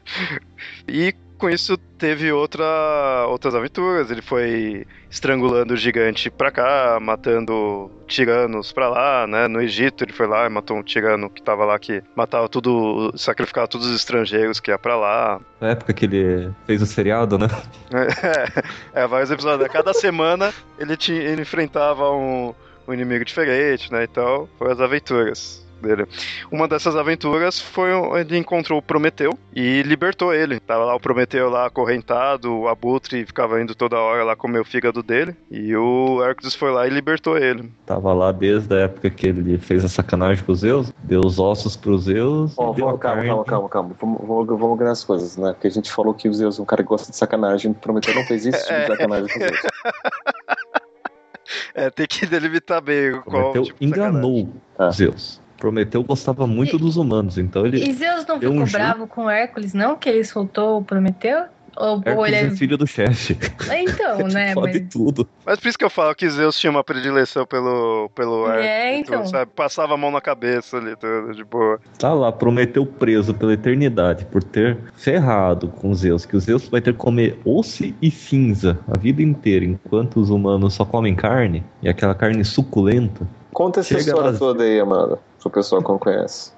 [0.88, 1.14] e
[1.44, 4.10] com isso teve outra, outras aventuras.
[4.10, 9.50] Ele foi estrangulando o gigante pra cá, matando tiranos pra lá, né?
[9.50, 13.12] No Egito ele foi lá e matou um tirano que tava lá que matava tudo,
[13.18, 15.42] sacrificava todos os estrangeiros que ia pra lá.
[15.60, 17.48] Na época que ele fez o seriado, né?
[18.94, 19.68] É, é vários episódios.
[19.68, 22.54] Cada semana ele, tinha, ele enfrentava um,
[22.88, 24.06] um inimigo diferente, né?
[24.06, 26.08] Então, foram as aventuras dele.
[26.52, 30.60] Uma dessas aventuras foi onde encontrou o Prometeu e libertou ele.
[30.60, 34.66] Tava lá o Prometeu lá acorrentado, o Abutre ficava indo toda hora lá comer o
[34.66, 35.36] fígado dele.
[35.52, 37.72] E o Hércules foi lá e libertou ele.
[37.86, 41.40] Tava lá desde a época que ele fez a sacanagem com os Zeus, deu os
[41.40, 42.54] ossos pros Zeus.
[42.58, 45.52] Oh, calma, calma, calma, calma, Vamos, vamos, vamos ganhar as coisas, né?
[45.54, 47.72] Porque a gente falou que o Zeus é um cara que gosta de sacanagem.
[47.72, 49.62] O Prometeu não fez isso tipo de sacanagem com os Zeus.
[51.76, 53.52] É, tem que delimitar bem qual.
[53.52, 54.92] Prometeu tipo enganou ah.
[54.92, 55.42] Zeus.
[55.64, 57.82] Prometeu gostava muito e, dos humanos, então ele.
[57.82, 59.96] E Zeus não ficou um bravo com Hércules, não?
[59.96, 61.46] Que ele soltou o Prometeu?
[61.78, 62.44] Ou, Hércules ou ele é...
[62.48, 63.38] é filho do chefe.
[63.72, 64.54] Então, né?
[64.54, 64.90] Pode mas...
[64.90, 65.26] tudo.
[65.46, 68.66] Mas por isso que eu falo que Zeus tinha uma predileção pelo, pelo Hércules.
[68.66, 69.26] É, então.
[69.26, 69.52] sabe?
[69.56, 71.80] Passava a mão na cabeça ali, tudo de boa.
[71.98, 76.82] Tá lá, prometeu preso pela eternidade por ter ferrado com Zeus, que o Zeus vai
[76.82, 81.64] ter que comer osso e cinza a vida inteira, enquanto os humanos só comem carne,
[81.82, 83.26] e aquela carne suculenta.
[83.54, 86.52] Conta essa história toda aí, Amanda pro pessoal que não conhece.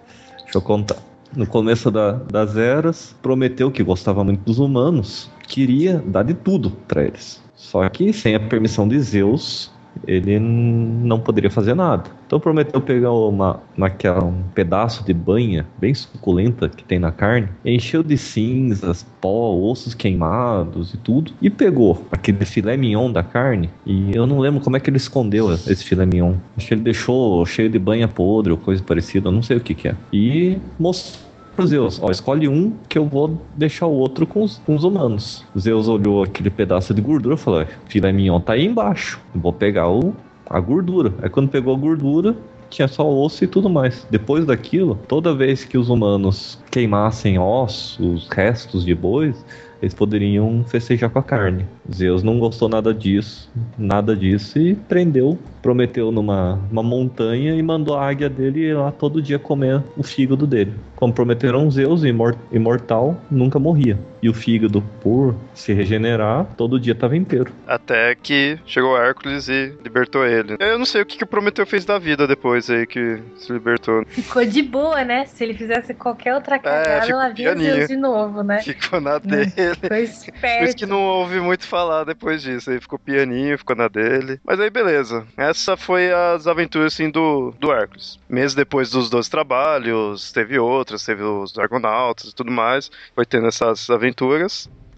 [0.44, 0.98] Deixa eu contar.
[1.36, 6.72] No começo da, das eras, prometeu que gostava muito dos humanos, queria dar de tudo
[6.88, 7.42] para eles.
[7.56, 9.72] Só que sem a permissão de Zeus,
[10.08, 12.10] ele não poderia fazer nada.
[12.26, 17.50] Então prometeu pegar uma, naquela, um pedaço de banha bem suculenta que tem na carne,
[17.64, 23.70] encheu de cinzas, pó, ossos queimados e tudo, e pegou aquele filé mignon da carne,
[23.86, 26.34] e eu não lembro como é que ele escondeu esse filé mignon.
[26.58, 29.62] Acho que ele deixou cheio de banha podre ou coisa parecida, eu não sei o
[29.62, 29.96] que, que é.
[30.12, 31.25] E mostrou
[31.64, 35.46] Zeus, ó, escolhe um que eu vou deixar o outro com os, com os humanos.
[35.58, 39.90] Zeus olhou aquele pedaço de gordura e falou: filé mignon tá aí embaixo, vou pegar
[39.90, 40.14] o,
[40.50, 41.14] a gordura.
[41.22, 42.36] Aí quando pegou a gordura,
[42.70, 44.06] tinha só osso e tudo mais.
[44.10, 49.46] Depois daquilo, toda vez que os humanos queimassem ossos, restos de bois,
[49.82, 51.66] eles poderiam festejar com a carne.
[51.94, 57.96] Zeus não gostou nada disso, nada disso e prendeu, prometeu numa uma montanha e mandou
[57.96, 60.74] a águia dele lá todo dia comer o fígado dele.
[60.96, 62.04] Como prometeram Zeus,
[62.52, 63.98] imortal, nunca morria.
[64.26, 67.54] E o fígado, por se regenerar, todo dia estava inteiro.
[67.68, 70.58] Até que chegou Hércules e libertou ele.
[70.60, 73.54] Eu não sei o que, que o Prometeu fez da vida depois aí que se
[73.54, 74.04] libertou.
[74.08, 75.28] Ficou de boa, né?
[75.28, 78.64] Se ele fizesse qualquer outra é, cagada, é, ela via Zeus de novo, né?
[78.64, 79.46] Ficou na né?
[79.46, 79.76] dele.
[79.88, 80.58] Foi esperto.
[80.58, 82.72] Por isso que não ouvi muito falar depois disso.
[82.72, 84.40] Aí ficou pianinho, ficou na dele.
[84.44, 85.24] Mas aí beleza.
[85.38, 88.18] Essa foi as aventuras assim do, do Hércules.
[88.28, 92.90] Mesmo depois dos dois trabalhos, teve outras, teve os Argonautas e tudo mais.
[93.14, 94.15] Foi tendo essas aventuras.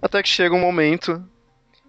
[0.02, 1.24] Até que chega um momento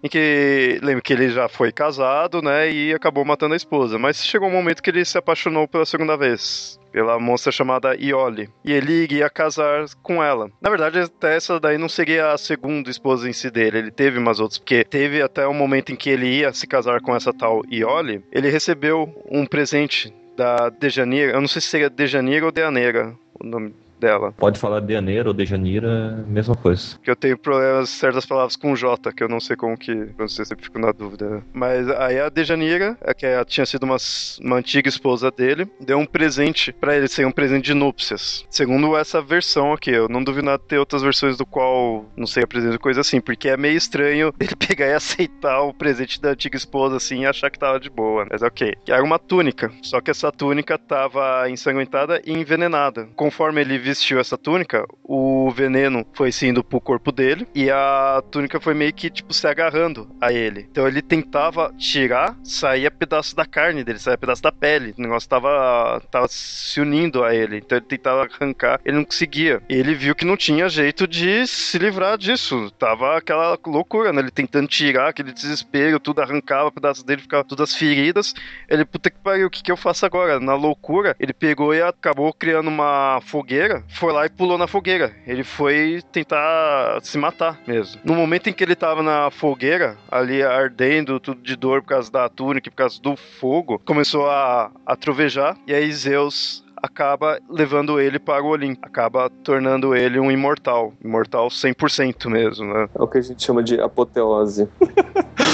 [0.03, 4.23] em que lembro que ele já foi casado, né, e acabou matando a esposa, mas
[4.23, 8.49] chegou um momento que ele se apaixonou pela segunda vez pela moça chamada Ioli.
[8.65, 10.49] E ele iria casar com ela.
[10.61, 13.77] Na verdade, até essa daí não seria a segunda esposa em si dele.
[13.77, 16.67] Ele teve umas outras, porque teve até o um momento em que ele ia se
[16.67, 18.23] casar com essa tal Ioli.
[18.31, 21.33] Ele recebeu um presente da Dejanira.
[21.33, 24.33] Eu não sei se seria Dejanira ou Deanera o nome dela.
[24.37, 26.97] Pode falar de Janeiro ou de Janira, mesma coisa.
[27.03, 29.93] Que eu tenho problemas certas palavras com J, que eu não sei como que.
[30.17, 31.43] Não sei se eu fico na dúvida.
[31.53, 33.97] Mas aí a Dejanira, é que tinha sido uma,
[34.41, 38.45] uma antiga esposa dele, deu um presente para ele, ser um presente de núpcias.
[38.49, 42.43] Segundo essa versão aqui, eu não duvido nada ter outras versões do qual não sei
[42.43, 46.29] a presente coisa assim, porque é meio estranho ele pegar e aceitar o presente da
[46.29, 48.25] antiga esposa assim e achar que tava de boa.
[48.29, 48.73] Mas ok.
[48.87, 53.09] Era uma túnica, só que essa túnica tava ensanguentada e envenenada.
[53.15, 58.59] Conforme ele vestiu essa túnica, o veneno foi indo pro corpo dele e a túnica
[58.59, 60.67] foi meio que, tipo, se agarrando a ele.
[60.71, 64.93] Então ele tentava tirar, saía pedaço da carne dele, saía pedaço da pele.
[64.97, 67.57] O negócio tava, tava se unindo a ele.
[67.57, 69.61] Então ele tentava arrancar, ele não conseguia.
[69.67, 72.69] Ele viu que não tinha jeito de se livrar disso.
[72.77, 74.21] Tava aquela loucura, né?
[74.21, 78.35] Ele tentando tirar aquele desespero, tudo arrancava, pedaços dele ficava todas feridas.
[78.69, 80.39] Ele, puta que pariu, o que, que eu faço agora?
[80.39, 85.13] Na loucura, ele pegou e acabou criando uma fogueira, foi lá e pulou na fogueira.
[85.25, 88.01] Ele foi tentar se matar mesmo.
[88.03, 92.11] No momento em que ele tava na fogueira, ali ardendo, tudo de dor por causa
[92.11, 95.57] da túnica, por causa do fogo, começou a, a trovejar.
[95.67, 101.47] E aí Zeus acaba levando ele para o Olimpo, acaba tornando ele um imortal, imortal
[101.47, 102.89] 100% mesmo, né?
[102.95, 104.67] É o que a gente chama de apoteose.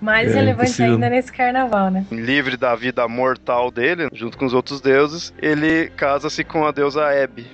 [0.00, 0.92] Mais É, relevante impossível.
[0.94, 2.06] ainda nesse carnaval, né?
[2.10, 7.02] Livre da vida mortal dele, junto com os outros deuses, ele casa-se com a deusa
[7.12, 7.46] Hebe.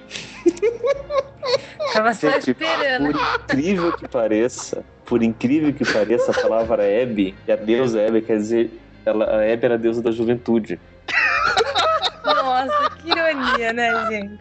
[1.93, 3.13] Tava só Gente, esperando.
[3.13, 8.21] Por incrível que pareça, por incrível que pareça, a palavra Hebe, e a deusa Hebe
[8.21, 8.71] quer dizer,
[9.07, 10.79] ela, a Hebe era a deusa da juventude.
[12.25, 14.39] Nossa, que ironia, né, gente?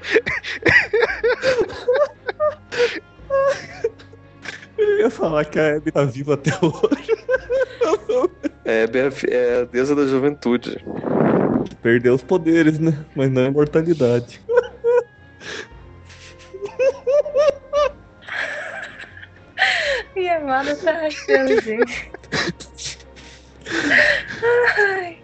[4.78, 7.26] Eu ia falar que a Abby tá viva até hoje.
[8.66, 10.78] É a, fi- é a deusa da juventude.
[11.82, 13.06] Perdeu os poderes, né?
[13.16, 14.42] Mas não a imortalidade.
[20.16, 22.12] E a Amada tá achando, gente.
[24.88, 25.18] Ai,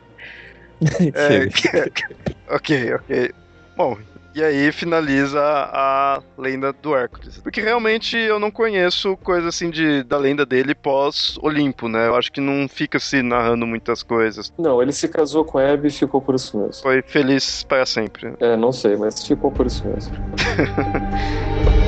[1.14, 3.32] É, ok, ok.
[3.76, 3.98] Bom,
[4.34, 7.38] e aí finaliza a lenda do Hércules.
[7.40, 12.08] Porque realmente eu não conheço coisa assim de, da lenda dele pós-Olimpo, né?
[12.08, 14.54] Eu acho que não fica se narrando muitas coisas.
[14.58, 16.82] Não, ele se casou com a Hebe e ficou por isso mesmo.
[16.82, 18.34] Foi feliz para sempre.
[18.40, 20.14] É, não sei, mas ficou por isso mesmo.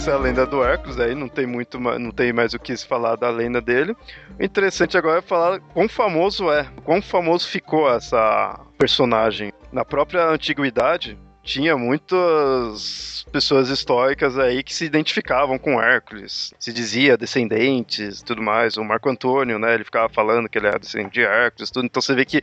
[0.00, 2.74] Essa é a lenda do Hércules, aí não tem muito, não tem mais o que
[2.74, 3.94] se falar da lenda dele.
[4.38, 9.52] O interessante agora é falar quão famoso é, quão famoso ficou essa personagem.
[9.70, 16.54] Na própria antiguidade, tinha muitas pessoas históricas aí que se identificavam com Hércules.
[16.58, 18.78] Se dizia descendentes tudo mais.
[18.78, 21.84] O Marco Antônio, né, ele ficava falando que ele era descendente de Hércules, tudo.
[21.84, 22.40] Então você vê que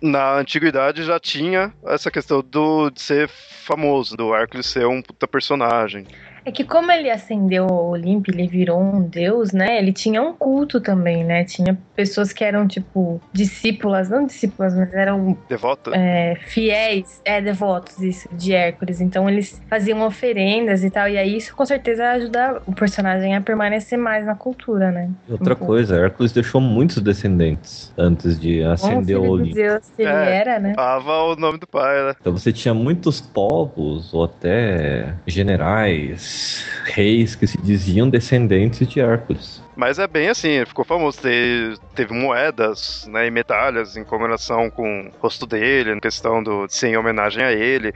[0.00, 5.28] na antiguidade já tinha essa questão do, de ser famoso, do Hércules ser um puta
[5.28, 6.06] personagem.
[6.46, 9.78] É que como ele ascendeu ao Olimpo, ele virou um deus, né?
[9.78, 11.42] Ele tinha um culto também, né?
[11.44, 15.92] Tinha pessoas que eram, tipo, discípulas, não discípulas, mas eram Devota?
[15.94, 19.00] é, fiéis, é, devotos, isso, de Hércules.
[19.00, 23.40] Então eles faziam oferendas e tal, e aí isso com certeza ajuda o personagem a
[23.40, 25.10] permanecer mais na cultura, né?
[25.30, 25.66] Outra Uhum.
[25.66, 29.54] coisa, Hércules deixou muitos descendentes antes de ascender ao filho do Olimpo.
[29.54, 30.36] Zeus que ele É.
[30.36, 30.74] era, né?
[30.76, 32.14] Dava o nome do pai, né?
[32.20, 36.33] Então você tinha muitos povos, ou até generais,
[36.84, 39.62] reis que se diziam descendentes de Hércules.
[39.76, 41.20] Mas é bem assim, ficou famoso.
[41.20, 46.74] Teve, teve moedas né, e medalhas em comemoração com o rosto dele, questão do, de
[46.74, 47.92] ser em homenagem a ele.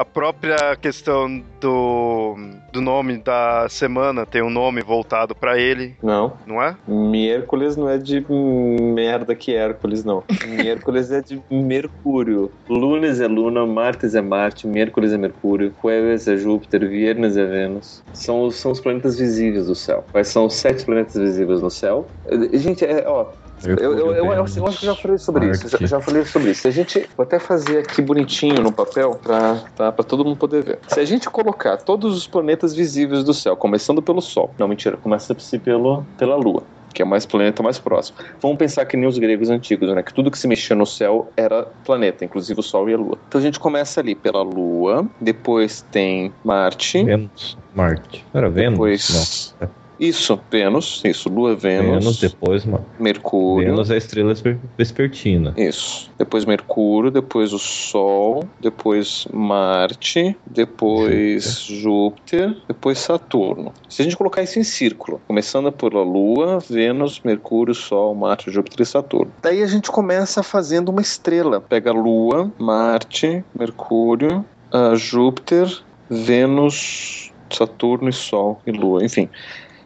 [0.00, 2.34] A própria questão do,
[2.72, 6.74] do nome da semana tem um nome voltado pra ele, Não, não é?
[6.88, 10.24] miércoles não é de merda que Hércules, não.
[10.48, 12.50] Miércoles é de Mercúrio.
[12.66, 18.02] Lunes é Luna, Martes é Marte, Miércoles é Mercúrio, Jueves é Júpiter, Viernes é Vênus.
[18.14, 20.06] São, os- são os planetas visíveis do céu.
[20.10, 22.08] Quais são os sete planetas visíveis no céu?
[22.54, 23.26] Gente, é, ó,
[23.64, 25.68] eu, eu, eu, eu, acho que já falei sobre isso.
[25.68, 26.62] Já, já falei sobre isso.
[26.62, 27.08] Se a gente.
[27.16, 30.78] Vou até fazer aqui bonitinho no papel pra, tá, pra todo mundo poder ver.
[30.88, 34.54] Se a gente colocar todos os planetas visíveis do céu, começando pelo Sol.
[34.58, 36.62] Não, mentira, começa-se pelo, pela Lua.
[36.92, 38.18] Que é o mais planeta mais próximo.
[38.40, 40.02] Vamos pensar que nem os gregos antigos, né?
[40.02, 43.16] Que tudo que se mexia no céu era planeta, inclusive o Sol e a Lua.
[43.28, 48.26] Então a gente começa ali pela Lua, depois tem Marte, Vênus, Marte.
[48.34, 48.72] Era Vênus?
[48.72, 49.54] depois.
[50.00, 51.54] Isso, Vênus, isso, Lua.
[51.54, 52.66] Vênus, Vênus, depois.
[52.98, 53.68] Mercúrio.
[53.68, 55.52] Vênus é a estrela vesper- vespertina.
[55.58, 56.10] Isso.
[56.18, 63.74] Depois Mercúrio, depois o Sol, depois Marte, depois Júpiter, depois Saturno.
[63.90, 68.80] Se a gente colocar isso em círculo, começando pela Lua, Vênus, Mercúrio, Sol, Marte, Júpiter
[68.80, 69.30] e Saturno.
[69.42, 71.60] Daí a gente começa fazendo uma estrela.
[71.60, 75.68] Pega Lua, Marte, Mercúrio, ah, Júpiter,
[76.08, 79.28] Vênus, Saturno e Sol e Lua, enfim.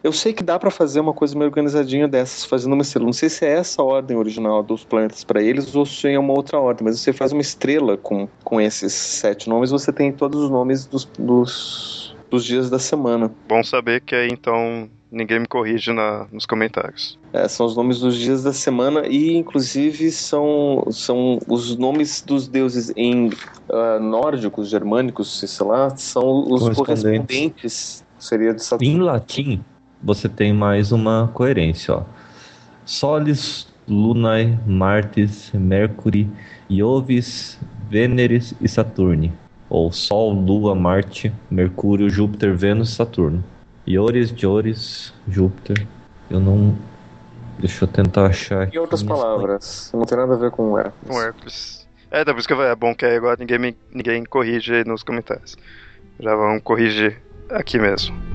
[0.05, 3.07] Eu sei que dá pra fazer uma coisa meio organizadinha dessas, fazendo uma estrela.
[3.07, 6.19] Não sei se é essa a ordem original dos planetas pra eles ou se é
[6.19, 10.11] uma outra ordem, mas você faz uma estrela com, com esses sete nomes, você tem
[10.11, 13.33] todos os nomes dos, dos, dos dias da semana.
[13.49, 17.17] Bom saber que aí então ninguém me corrige na, nos comentários.
[17.33, 22.47] É, são os nomes dos dias da semana e, inclusive, são, são os nomes dos
[22.47, 26.85] deuses em uh, nórdicos, germânicos, sei lá, são os Correspondentes.
[26.85, 28.05] correspondentes.
[28.19, 28.93] Seria de Saturno.
[28.93, 29.63] Em latim,
[30.05, 32.03] você tem mais uma coerência, ó.
[32.85, 36.29] Solis, Lunae, Martes, Mercury,
[36.69, 39.33] Iovis, Vêneres e Saturne.
[39.67, 43.43] Ou Sol, Lua, Marte, Mercúrio, Júpiter, Vênus e Saturno.
[43.87, 45.87] Iores, Diores, Júpiter.
[46.29, 46.77] Eu não.
[47.57, 48.77] Deixa eu tentar achar aqui.
[48.77, 51.07] Em outras palavras, não tem nada a ver com o Hércules.
[51.07, 51.87] Com Hércules.
[52.11, 55.01] É, que eu falei, é bom que aí agora ninguém, me, ninguém corrige aí nos
[55.01, 55.57] comentários.
[56.19, 58.34] Já vamos corrigir aqui mesmo.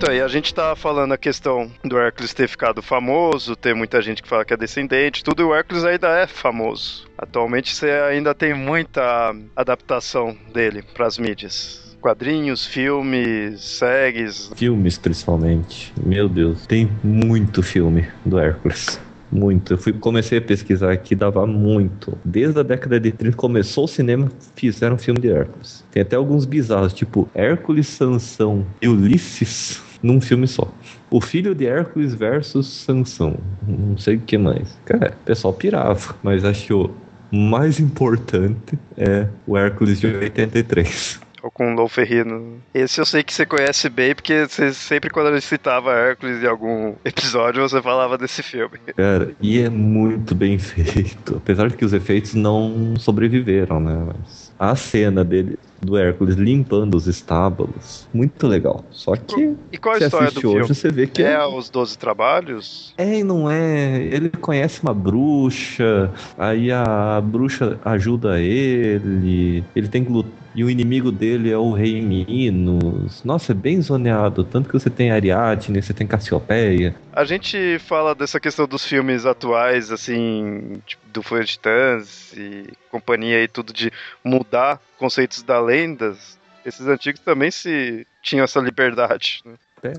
[0.00, 4.00] Então aí a gente tá falando a questão do Hércules ter ficado famoso, ter muita
[4.00, 7.06] gente que fala que é descendente, tudo e o Hércules ainda é famoso.
[7.18, 11.98] Atualmente você ainda tem muita adaptação dele pras mídias.
[12.00, 14.50] Quadrinhos, filmes, séries.
[14.56, 15.92] Filmes, principalmente.
[16.02, 18.98] Meu Deus, tem muito filme do Hércules.
[19.30, 19.74] Muito.
[19.74, 22.16] Eu fui, comecei a pesquisar aqui, dava muito.
[22.24, 25.84] Desde a década de 30 começou o cinema, fizeram filme de Hércules.
[25.90, 30.68] Tem até alguns bizarros, tipo Hércules, Sansão e Ulisses num filme só.
[31.10, 33.36] O filho de Hércules versus Sansão.
[33.66, 34.78] Não sei o que mais.
[34.84, 36.94] Cara, o pessoal pirava, mas achou
[37.30, 41.20] mais importante é o Hércules de 83.
[41.42, 42.60] Ou com o Lou Ferrino.
[42.74, 46.46] Esse eu sei que você conhece bem, porque você sempre quando ele citava Hércules em
[46.46, 48.78] algum episódio, você falava desse filme.
[48.96, 51.36] Cara, e é muito bem feito.
[51.36, 54.06] Apesar de que os efeitos não sobreviveram, né?
[54.06, 58.84] Mas a cena dele, do Hércules limpando os estábulos, muito legal.
[58.90, 60.60] Só que E qual a história do filme?
[60.60, 62.92] hoje, você vê que É os 12 trabalhos?
[62.98, 64.02] É e não é.
[64.02, 70.39] Ele conhece uma bruxa, aí a bruxa ajuda ele, ele tem que lutar.
[70.54, 73.22] E o inimigo dele é o rei Minos.
[73.22, 74.42] Nossa, é bem zoneado.
[74.42, 76.94] Tanto que você tem Ariadne, você tem Cassiopeia.
[77.12, 82.68] A gente fala dessa questão dos filmes atuais, assim, tipo, do Folha de Titãs e
[82.90, 83.92] companhia e tudo, de
[84.24, 86.38] mudar conceitos da lendas.
[86.64, 89.42] Esses antigos também se tinham essa liberdade.
[89.44, 89.94] Né?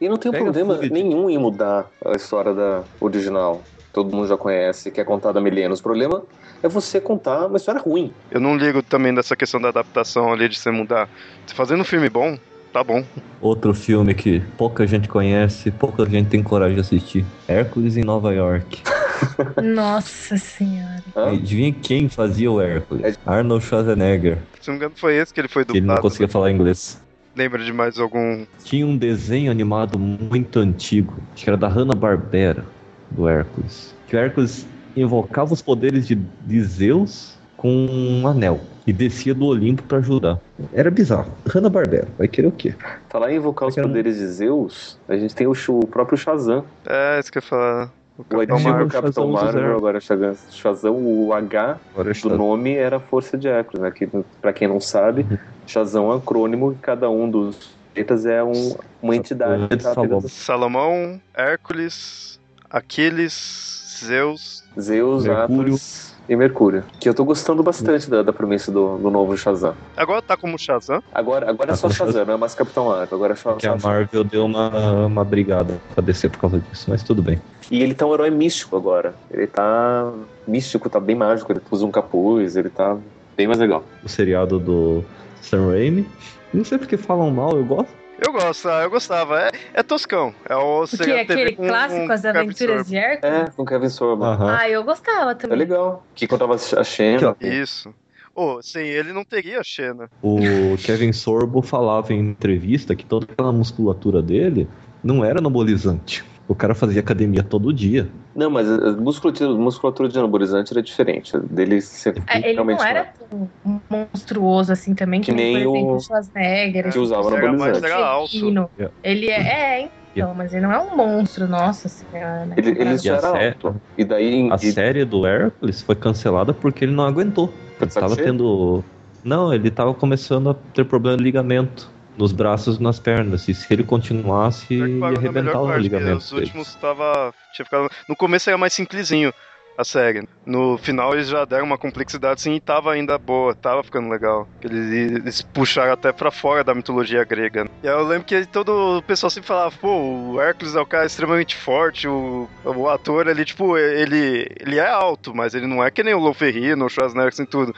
[0.00, 3.62] E não tem Pega problema nenhum em mudar a história da original.
[3.92, 5.80] Todo mundo já conhece, que é contada há milênios.
[5.80, 6.22] O problema
[6.62, 8.12] é você contar uma história ruim.
[8.30, 11.08] Eu não ligo também dessa questão da adaptação ali, de você mudar.
[11.46, 12.38] Se fazendo um filme bom,
[12.72, 13.02] tá bom.
[13.40, 17.24] Outro filme que pouca gente conhece, pouca gente tem coragem de assistir.
[17.48, 18.82] Hércules em Nova York.
[19.62, 21.02] Nossa senhora.
[21.16, 21.30] Hã?
[21.32, 23.18] Adivinha quem fazia o Hércules?
[23.26, 24.38] Arnold Schwarzenegger.
[24.60, 26.02] Se não me engano, foi esse que ele foi que Ele não dublado.
[26.02, 27.00] conseguia falar inglês.
[27.34, 28.44] Lembra de mais algum.
[28.64, 32.64] Tinha um desenho animado muito antigo, acho que era da Hanna-Barbera,
[33.10, 33.94] do Hércules.
[34.06, 39.46] Que o Hércules invocava os poderes de, de Zeus com um anel e descia do
[39.46, 40.38] Olimpo pra ajudar.
[40.72, 41.30] Era bizarro.
[41.46, 42.74] Hanna-Barbera, vai querer o quê?
[43.08, 46.64] Falar em invocar os quero- poderes de Zeus, a gente tem o, o próprio Shazam.
[46.86, 47.90] É, isso que eu ia falar.
[48.16, 48.90] O O Capitão Marvel.
[48.90, 50.34] Shazam Capitão Marvel, agora é Shazam.
[50.50, 53.90] Shazam, o H Agora do nome era a Força de Hércules, né?
[53.90, 54.08] Que,
[54.40, 55.26] pra quem não sabe,
[55.66, 59.68] Shazam é um acrônimo e cada um dos letras é um- uma entidade.
[59.84, 62.37] apenas- Salomão, Hércules,
[62.70, 64.62] Aquiles, Zeus.
[64.78, 65.62] Zeus, Mercúrio.
[65.74, 66.84] Atlas e Mercúrio.
[67.00, 69.74] Que eu tô gostando bastante da, da premissa do, do novo Shazam.
[69.96, 71.02] Agora tá como Shazam.
[71.12, 73.16] Agora, agora é Tá só com Shazam, não é mais Capitão Marvel.
[73.16, 76.58] Agora é só Que a só- Marvel deu uma, uma brigada pra descer por causa
[76.60, 77.40] disso, mas tudo bem.
[77.70, 79.14] E ele tá um herói místico agora.
[79.30, 80.12] Ele tá
[80.46, 81.50] místico, tá bem mágico.
[81.50, 82.96] Ele usa um capuz, ele tá
[83.36, 83.82] bem mais legal.
[84.04, 85.02] O seriado do
[85.40, 86.06] Sam Raimi.
[86.52, 87.97] Não sei porque falam mal, eu gosto.
[88.20, 89.40] Eu gosto, ah, eu gostava.
[89.40, 90.34] É, é toscão.
[90.48, 90.96] É o O que?
[90.96, 93.34] TV Aquele com- clássico, com As Aventuras de Hércules?
[93.34, 94.24] É, com Kevin Sorbo.
[94.24, 94.56] Aham.
[94.58, 95.58] Ah, eu gostava É também.
[95.58, 96.04] legal.
[96.14, 97.36] Que contava a Xena.
[97.40, 97.94] Isso.
[98.34, 100.08] Oh, sem ele não teria Xena.
[100.22, 100.38] O
[100.84, 104.68] Kevin Sorbo falava em entrevista que toda aquela musculatura dele
[105.02, 106.24] não era anabolizante.
[106.48, 108.08] O cara fazia academia todo dia.
[108.34, 111.36] Não, mas a musculatura, musculatura de anabolizante era diferente.
[111.50, 113.50] Dele ser É, ele não era tão
[113.90, 116.90] monstruoso assim também, que, Que nem, nem por exemplo, o- Schwarzenegger.
[116.90, 118.46] que usava o Era mais anabolizante.
[118.46, 118.70] era.
[118.78, 118.94] Yeah.
[119.04, 119.40] Ele é,
[119.82, 122.54] é, então, mas ele não é um monstro, nossa senhora, né?
[122.56, 123.80] Ele, ele só a era sé- alto.
[123.98, 124.48] E daí.
[124.50, 127.52] A e- série do Hércules foi cancelada porque ele não aguentou.
[127.78, 128.82] Ele tava tendo.
[129.22, 133.48] Não, ele tava começando a ter problema de ligamento nos braços e nas pernas.
[133.48, 136.18] E se ele continuasse, ia arrebentar melhor o parte, que ligamento.
[136.18, 137.32] Os últimos tava.
[137.54, 137.88] Tinha ficado.
[138.08, 139.32] No começo era mais simplesinho.
[139.78, 140.28] a série.
[140.44, 144.48] No final eles já deram uma complexidade assim e tava ainda boa, tava ficando legal.
[144.60, 147.68] Eles, eles puxaram até pra fora da mitologia grega.
[147.80, 150.86] E aí eu lembro que todo o pessoal sempre falava, pô, o Hércules é o
[150.86, 155.82] cara extremamente forte, o, o ator ali, tipo, ele, ele é alto, mas ele não
[155.84, 157.72] é que nem o Lou Ferrino, o Schwarzenegger, assim, tudo.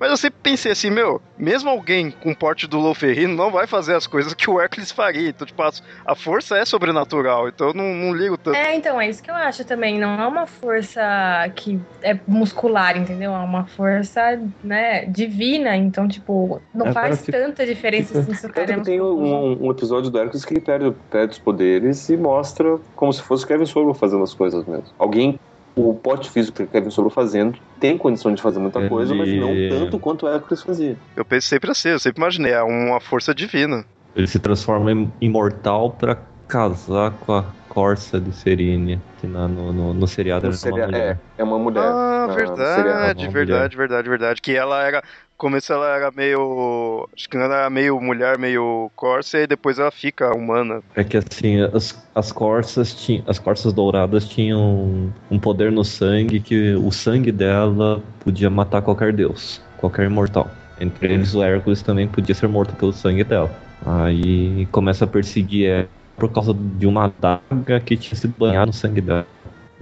[0.00, 3.66] Mas eu sempre pensei assim, meu, mesmo alguém com porte do Lou Ferrino não vai
[3.66, 5.28] fazer as coisas que o Hércules faria.
[5.28, 8.56] Então, tipo, a, força é sobrenatural, então eu não, não ligo tanto.
[8.56, 9.98] É, então, é isso que eu acho também.
[9.98, 11.02] Não é uma força
[11.54, 13.34] que é muscular, entendeu?
[13.34, 15.76] É uma força, né, divina.
[15.76, 17.30] Então, tipo, não é, faz que...
[17.30, 20.62] tanta diferença assim se o cara é Tem um, um, episódio do Hércules que ele
[20.62, 24.64] perde, perde os poderes e mostra como se fosse o Kevin Sorbo fazendo as coisas
[24.64, 24.86] mesmo.
[24.98, 25.38] Alguém
[25.74, 28.88] o pote físico que o Kevin Solo fazendo tem condição de fazer muita ele...
[28.88, 30.96] coisa, mas não tanto quanto o Hércules fazia.
[31.16, 33.84] Eu pensei sempre assim, eu sempre imaginei, é uma força divina.
[34.14, 36.18] Ele se transforma em imortal para
[36.48, 40.86] casar com a Corsa de Serine, que na, no, no, no seriado no era uma
[40.86, 41.18] mulher.
[41.38, 41.84] É, é uma mulher.
[41.84, 44.42] Ah, verdade, verdade, verdade, verdade.
[44.42, 45.04] Que ela era
[45.40, 47.08] começo ela era meio.
[47.16, 50.82] Acho que ela era meio mulher, meio corsa, e depois ela fica humana.
[50.94, 53.24] É que assim, as, as corsas tinham.
[53.26, 59.14] As corsas douradas tinham um poder no sangue que o sangue dela podia matar qualquer
[59.14, 60.50] deus, qualquer imortal.
[60.78, 63.50] Entre eles o Hércules também podia ser morto pelo sangue dela.
[63.84, 65.88] Aí começa a perseguir ela
[66.18, 69.26] por causa de uma adaga que tinha sido banhada no sangue dela.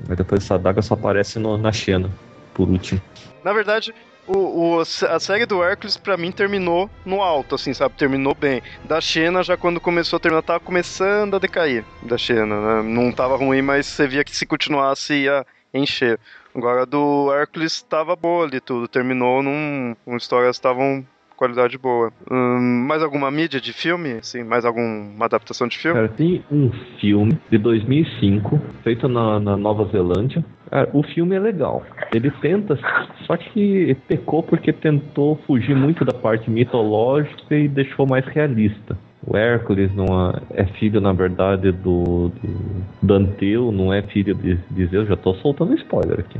[0.08, 2.08] Aí depois essa adaga só aparece no, na Xena,
[2.54, 3.00] por último.
[3.42, 3.92] Na verdade,
[4.28, 7.96] o, o, a série do Hércules, para mim, terminou no alto, assim, sabe?
[7.96, 8.62] Terminou bem.
[8.84, 12.82] Da Xena, já quando começou a terminar, tava começando a decair da Xena, né?
[12.82, 16.20] Não tava ruim, mas você via que se continuasse ia encher.
[16.54, 19.94] Agora do Hércules tava boa ali tudo, terminou num.
[20.06, 21.06] num histórias estavam
[21.38, 22.12] qualidade boa.
[22.30, 24.14] Hum, mais alguma mídia de filme?
[24.14, 25.94] Assim, mais alguma adaptação de filme?
[25.94, 26.70] Cara, tem um
[27.00, 30.44] filme de 2005, feito na, na Nova Zelândia.
[30.68, 31.82] Cara, o filme é legal.
[32.12, 32.78] Ele tenta,
[33.26, 38.98] só que pecou porque tentou fugir muito da parte mitológica e deixou mais realista.
[39.26, 44.56] O Hércules não é, é filho, na verdade, do, do Danteu, não é filho de,
[44.70, 45.08] de Zeus.
[45.08, 46.38] Já tô soltando spoiler aqui.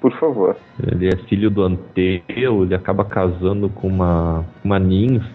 [0.00, 0.56] Por favor.
[0.90, 5.26] Ele é filho do Anteu, ele acaba casando com uma, uma ninfa.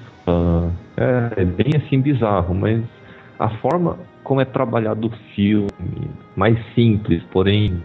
[0.95, 2.82] É, é bem assim bizarro, mas
[3.39, 5.68] a forma como é trabalhado o filme,
[6.36, 7.84] mais simples, porém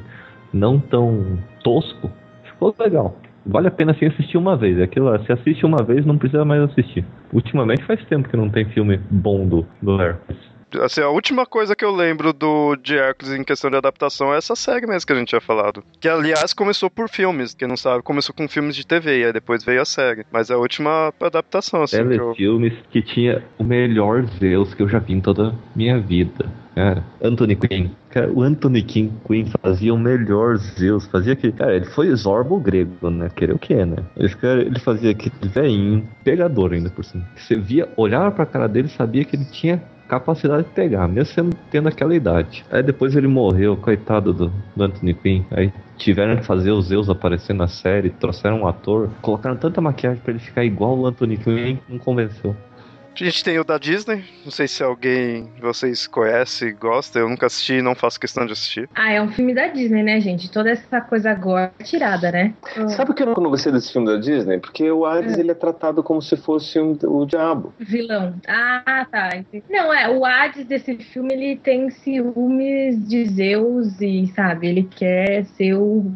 [0.53, 2.11] não tão tosco,
[2.45, 3.17] ficou legal.
[3.45, 4.81] Vale a pena assim assistir uma vez.
[4.81, 7.05] Aquilo, se assiste uma vez, não precisa mais assistir.
[7.33, 10.39] Ultimamente faz tempo que não tem filme bom do, do Hércules.
[10.83, 14.39] Assim, a última coisa que eu lembro do de Hércules em questão de adaptação é
[14.39, 15.83] essa série mesmo que a gente tinha falado.
[16.01, 17.55] Que, aliás, começou por filmes.
[17.55, 20.27] Quem não sabe, começou com filmes de TV, e aí depois veio a série.
[20.31, 21.97] Mas é a última adaptação, assim.
[21.97, 23.03] Telefilmes que, eu...
[23.03, 26.47] que tinha o melhor Zeus que eu já vi em toda a minha vida.
[26.79, 27.91] Cara, Anthony Quinn.
[28.11, 29.11] Cara, o Anthony Quinn
[29.61, 31.07] fazia o melhor Zeus.
[31.07, 31.51] Fazia que.
[31.51, 33.29] Cara, ele foi Zorbo grego, né?
[33.35, 33.97] Querer o quê, né?
[34.17, 37.29] Esse cara, ele fazia aquele velhinho, pegador ainda por cima.
[37.37, 41.57] Você via, olhava pra cara dele sabia que ele tinha capacidade de pegar, mesmo sendo,
[41.71, 42.65] tendo aquela idade.
[42.71, 45.45] Aí depois ele morreu, coitado do, do Anthony Quinn.
[45.51, 50.21] Aí tiveram que fazer os Zeus aparecer na série, trouxeram um ator, colocaram tanta maquiagem
[50.23, 52.57] para ele ficar igual o Anthony Quinn, não convenceu.
[53.21, 57.29] A gente tem o da Disney, não sei se alguém de vocês conhece, gosta, eu
[57.29, 58.89] nunca assisti e não faço questão de assistir.
[58.95, 60.49] Ah, é um filme da Disney, né, gente?
[60.51, 62.55] Toda essa coisa agora é tirada, né?
[62.97, 64.59] Sabe o que eu não gostei desse filme da Disney?
[64.59, 65.41] Porque o Ares, é.
[65.41, 67.75] ele é tratado como se fosse um, o diabo.
[67.81, 68.35] Vilão.
[68.47, 69.43] Ah, tá.
[69.69, 75.45] Não, é, o Hades desse filme, ele tem ciúmes de Zeus e, sabe, ele quer
[75.45, 76.13] ser o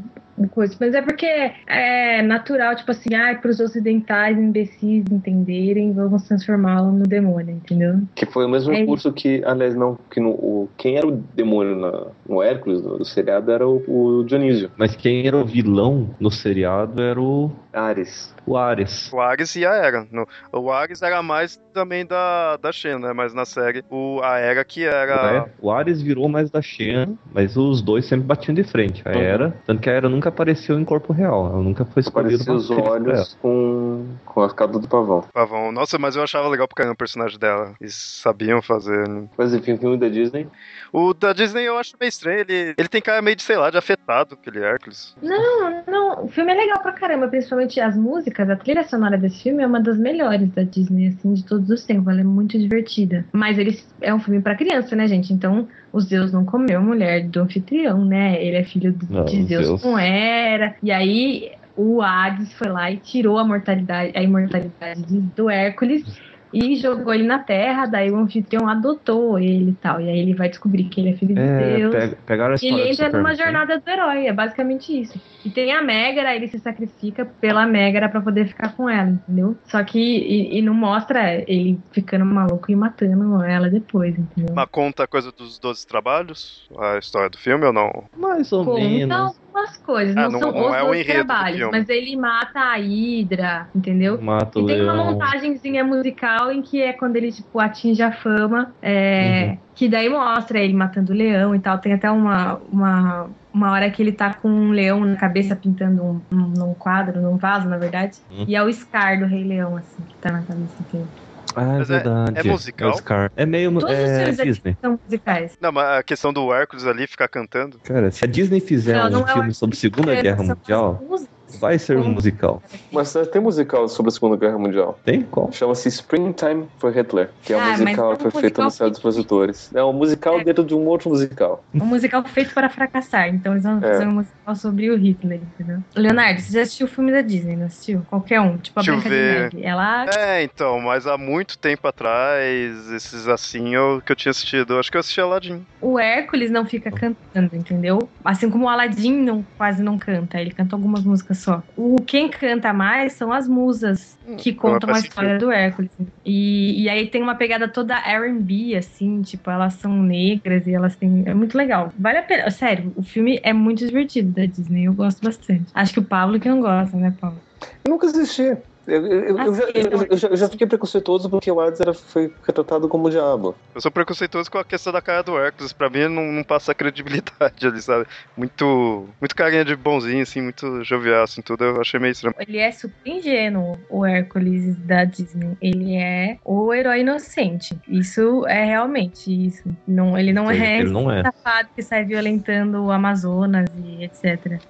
[0.49, 0.74] coisa.
[0.80, 1.26] Mas é porque
[1.66, 8.01] é natural, tipo assim, ah, para os ocidentais imbecis entenderem, vamos transformá-lo no demônio, entendeu?
[8.14, 11.12] Que foi o mesmo é curso que, aliás, não, que no, o, quem era o
[11.35, 14.70] demônio na, no Hércules, do, do seriado, era o, o, Dionísio.
[14.76, 17.51] Mas quem era o vilão no seriado era o.
[17.73, 18.35] Ares.
[18.47, 19.12] O Ares.
[19.12, 20.07] O Ares e a Era.
[20.11, 23.12] No, o Ares era mais também da, da Xena, né?
[23.12, 25.37] Mas na série, o, a Era que era.
[25.37, 29.03] É, o Ares virou mais da Xena, mas os dois sempre batiam de frente.
[29.07, 29.20] A uhum.
[29.20, 31.47] Era, tanto que a Era nunca apareceu em corpo real.
[31.47, 35.25] Ela nunca foi escolhida os olhos com, com a cauda do pavão.
[35.33, 35.73] Pavão.
[35.73, 37.75] Nossa, mas eu achava legal porque era o personagem dela.
[37.81, 39.09] Eles sabiam fazer.
[39.09, 39.29] Né?
[39.37, 40.47] Mas enfim, o filme da Disney.
[40.93, 42.41] O da Disney eu acho meio estranho.
[42.41, 45.16] Ele, ele tem cara meio de, sei lá, de afetado, aquele Hércules.
[45.23, 46.25] Não, não.
[46.25, 47.29] O filme é legal pra caramba.
[47.29, 51.34] Principalmente as músicas, a trilha sonora desse filme é uma das melhores da Disney, assim,
[51.34, 52.08] de todos os tempos.
[52.08, 53.24] Ela é muito divertida.
[53.32, 55.32] Mas ele é um filme pra criança, né, gente?
[55.32, 58.42] Então, o Zeus não comeu a mulher do anfitrião, né?
[58.42, 60.74] Ele é filho não, de Zeus, Zeus não era.
[60.82, 65.04] E aí o Hades foi lá e tirou a mortalidade, a imortalidade
[65.36, 66.04] do Hércules
[66.53, 70.00] e jogou ele na terra, daí o anfitrião adotou ele e tal.
[70.00, 71.40] E aí ele vai descobrir que ele é filho de
[71.76, 71.94] Deus.
[71.94, 75.20] pega- pegaram a E ele entra numa jornada do herói, é basicamente isso.
[75.44, 79.57] E tem a Megara, ele se sacrifica pela Megara pra poder ficar com ela, entendeu?
[79.64, 84.55] Só que e, e não mostra ele ficando maluco e matando ela depois, entendeu?
[84.55, 86.68] Mas conta a coisa dos 12 trabalhos?
[86.78, 88.05] A história do filme ou não?
[88.16, 89.41] Mais ou Conta menos.
[89.55, 91.88] Algumas coisas, Ah, não, não- são não os é o dois enredo do trabalhos, mas
[91.88, 94.20] ele mata a Hydra, entendeu?
[94.20, 95.12] Mata o E tem uma leão.
[95.12, 98.74] montagenzinha musical em que é quando ele, tipo, atinge a fama.
[98.80, 99.59] é, Uhum.
[99.74, 101.78] Que daí mostra ele matando o leão e tal.
[101.78, 106.03] Tem até uma, uma, uma hora que ele tá com um leão na cabeça pintando
[106.05, 108.18] um, um, num quadro, num vaso, na verdade.
[108.30, 108.44] Uhum.
[108.46, 111.09] E é o Scar do Rei Leão, assim, que tá na cabeça dele.
[111.57, 112.38] Ah, é Mas é- verdade.
[112.38, 112.90] é musical?
[113.36, 114.76] É, é meio Todos os é, filmes aqui Disney.
[114.80, 115.53] são musicais.
[115.61, 117.78] Não, mas a questão do Hércules ali ficar cantando.
[117.84, 121.32] Cara, se a Disney fizer Não, um não é filme sobre Segunda Guerra Mundial, músicas.
[121.61, 122.62] Vai ser um musical.
[122.92, 124.98] Mas uh, tem musical sobre a Segunda Guerra Mundial.
[125.05, 125.22] Tem?
[125.22, 125.50] Qual?
[125.53, 128.90] Chama-se Springtime for Hitler, que é um Ah, musical é que foi feito no Céu
[128.90, 129.70] dos Opositores.
[129.74, 130.44] É um musical É.
[130.44, 131.62] dentro de um outro musical.
[131.74, 133.28] Um musical feito para fracassar.
[133.28, 133.80] Então eles vão É.
[133.80, 135.78] fazer um musical sobre o Hitler, entendeu?
[135.94, 138.03] Leonardo, você já assistiu o filme da Disney, não assistiu?
[138.09, 138.57] Qualquer um.
[138.59, 139.50] Tipo a Deixa eu Branca ver.
[139.50, 139.66] de Neve.
[139.66, 144.78] Ela É, então, mas há muito tempo atrás, esses assim eu, que eu tinha assistido.
[144.78, 145.64] Acho que eu assisti Aladdin.
[145.80, 147.98] o Hércules não fica cantando, entendeu?
[148.24, 151.62] Assim como o Aladdin não, quase não canta, ele canta algumas músicas só.
[151.76, 155.90] O quem canta mais são as musas que contam a história do Hércules.
[156.24, 160.97] E, e aí tem uma pegada toda R&B, assim, tipo, elas são negras e elas
[160.97, 161.24] têm...
[161.26, 161.93] É muito legal.
[161.99, 162.51] Vale a pena.
[162.51, 165.64] Sério, o filme é muito divertido da Disney, eu gosto bastante.
[165.74, 167.40] Acho que o Pablo que não gosta, né, Pablo?
[167.84, 168.57] Eu nunca assisti.
[168.87, 169.64] Eu, eu- eu já,
[170.11, 173.55] eu- já- eu já fiquei preconceituoso porque o Hades era, foi retratado como o diabo.
[173.74, 175.72] Eu sou preconceituoso com a questão da cara do Hércules.
[175.72, 177.33] Pra mim, não, não passa credibilidade
[177.66, 178.07] ali, sabe?
[178.37, 181.62] Muito, muito carinha de bonzinho, assim, muito jovial, assim, tudo.
[181.64, 182.35] Eu achei meio estranho.
[182.41, 185.57] Ele é super ingênuo, o Hércules da Disney.
[185.61, 187.78] Ele é o herói inocente.
[187.89, 189.62] Isso é realmente isso.
[189.87, 191.22] Não, ele não é Ele não é.
[191.22, 194.61] safado que sai violentando o Amazonas e etc.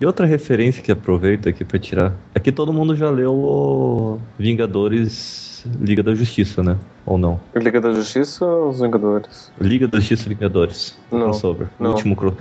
[0.00, 2.12] E outra referência que aproveito aqui pra tirar.
[2.34, 5.48] Aqui todo mundo já leu o Vingadores
[5.80, 6.76] Liga da Justiça, né?
[7.04, 7.40] Ou não?
[7.54, 9.52] Liga da Justiça ou os Vingadores?
[9.60, 10.98] Liga da Justiça Vingadores.
[11.10, 11.68] Não, Crossover.
[11.78, 11.90] Não.
[11.90, 12.36] último cro...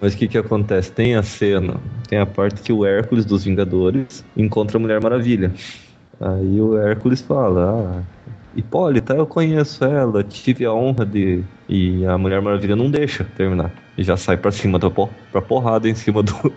[0.00, 0.90] Mas o que que acontece?
[0.90, 1.76] Tem a cena,
[2.08, 5.52] tem a parte que o Hércules dos Vingadores encontra a Mulher Maravilha.
[6.20, 8.02] Aí o Hércules fala, ah,
[8.54, 11.42] Hipólita, eu conheço ela, tive a honra de...
[11.68, 13.72] E a Mulher Maravilha não deixa terminar.
[13.96, 15.08] E já sai pra cima da por...
[15.30, 16.34] pra porrada em cima do,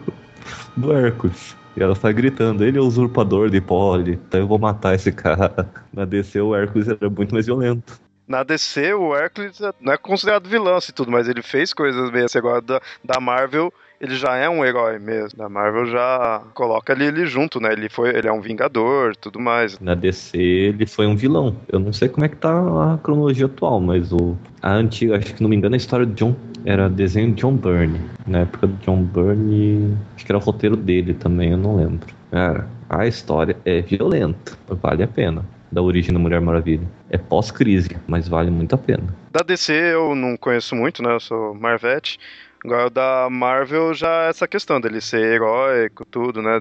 [0.76, 1.56] do Hércules.
[1.78, 5.70] E ela sai gritando, ele é usurpador de Hipólita, eu vou matar esse cara.
[5.92, 8.00] Na DC o Hércules era muito mais violento.
[8.28, 12.10] Na DC, o Hércules é- não é considerado vilão, assim, tudo, mas ele fez coisas
[12.12, 12.40] meio assim.
[12.40, 15.38] Agora, da, da Marvel, ele já é um herói mesmo.
[15.38, 17.74] Da Marvel já coloca ali ele junto, né?
[17.74, 19.80] Ele, foi, ele é um vingador tudo mais.
[19.80, 21.56] Na DC ele foi um vilão.
[21.68, 22.52] Eu não sei como é que tá
[22.94, 26.14] a cronologia atual, mas o a antiga, acho que não me engano, a história de
[26.14, 26.36] John
[26.66, 28.00] era desenho de John Byrne.
[28.26, 32.08] Na época do John Byrne, acho que era o roteiro dele também, eu não lembro.
[32.32, 35.46] Cara, a história é violenta, vale a pena.
[35.72, 36.88] Da origem da Mulher Maravilha.
[37.10, 39.04] É pós-crise, mas vale muito a pena.
[39.32, 41.14] Da DC eu não conheço muito, né?
[41.14, 42.18] Eu sou Marvete.
[42.66, 46.60] Agora, da Marvel já é essa questão dele ser heróico, tudo, né?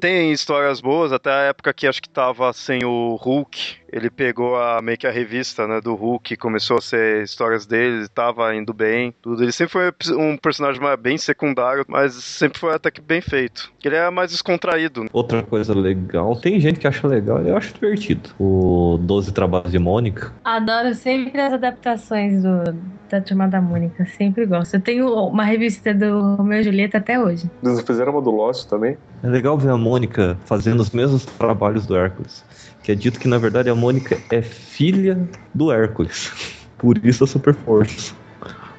[0.00, 3.76] Tem histórias boas, até a época que acho que tava sem o Hulk.
[3.92, 8.08] Ele pegou a, meio que a revista né, do Hulk, começou a ser histórias dele,
[8.08, 9.42] tava indo bem, tudo.
[9.42, 13.70] Ele sempre foi um personagem bem secundário, mas sempre foi até que bem feito.
[13.84, 15.04] Ele é mais descontraído.
[15.04, 15.08] né?
[15.12, 18.30] Outra coisa legal, tem gente que acha legal, eu acho divertido.
[18.38, 20.32] O 12 Trabalhos de Mônica.
[20.44, 22.64] Adoro sempre as adaptações do,
[23.08, 24.74] da Turma da Mônica, sempre gosto.
[24.74, 27.48] Eu tenho uma revista do Romeu e Julieta até hoje.
[27.62, 28.96] Eles fizeram uma do Lost também.
[29.22, 32.44] É legal ver a Mônica fazendo os mesmos trabalhos do Hércules.
[32.86, 36.30] Que é dito que, na verdade, a Mônica é filha do Hércules.
[36.78, 38.14] Por isso a super força.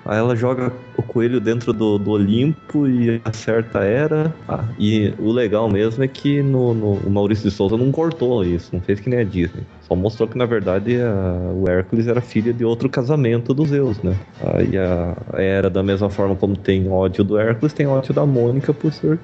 [0.05, 4.33] Aí ela joga o coelho dentro do, do Olimpo e acerta a Era.
[4.47, 8.45] Ah, e o legal mesmo é que no, no- o Maurício de Souza não cortou
[8.45, 9.65] isso, não fez que nem a Disney.
[9.81, 14.01] Só mostrou que, na verdade, a- o Hércules era filha de outro casamento dos Zeus,
[14.01, 14.15] né?
[14.39, 18.25] Aí a, a Era, da mesma forma como tem ódio do Hércules, tem ódio da
[18.25, 19.19] Mônica por ser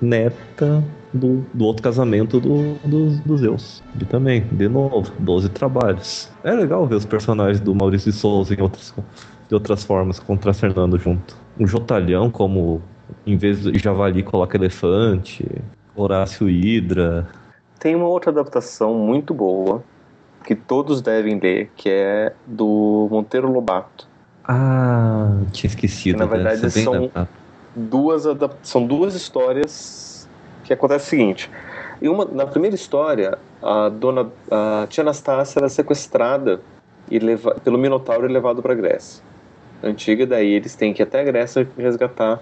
[0.00, 0.82] neta
[1.12, 3.82] do, do outro casamento do, dos dos Zeus.
[4.00, 6.28] E também, de novo, 12 trabalhos.
[6.42, 8.94] É legal ver os personagens do Maurício de Souza em outras,
[9.48, 11.36] de outras formas contracenando junto.
[11.58, 12.80] Um Jotalhão, como
[13.26, 15.46] em vez de javali, coloca elefante.
[15.94, 17.28] Horácio Hidra.
[17.78, 19.82] Tem uma outra adaptação muito boa
[20.46, 24.06] que todos devem ler, que é do Monteiro Lobato.
[24.44, 26.18] Ah, tinha esquecido.
[26.18, 27.10] Na verdade, bem são-.
[27.76, 30.11] Duas adap- são duas histórias
[30.76, 31.50] que acontece o seguinte:
[32.00, 36.60] E uma, na primeira história, a dona a tia Anastácia era sequestrada
[37.10, 39.22] e leva, pelo Minotauro e levado para Grécia
[39.82, 40.26] antiga.
[40.26, 42.40] Daí eles têm que ir até a Grécia resgatar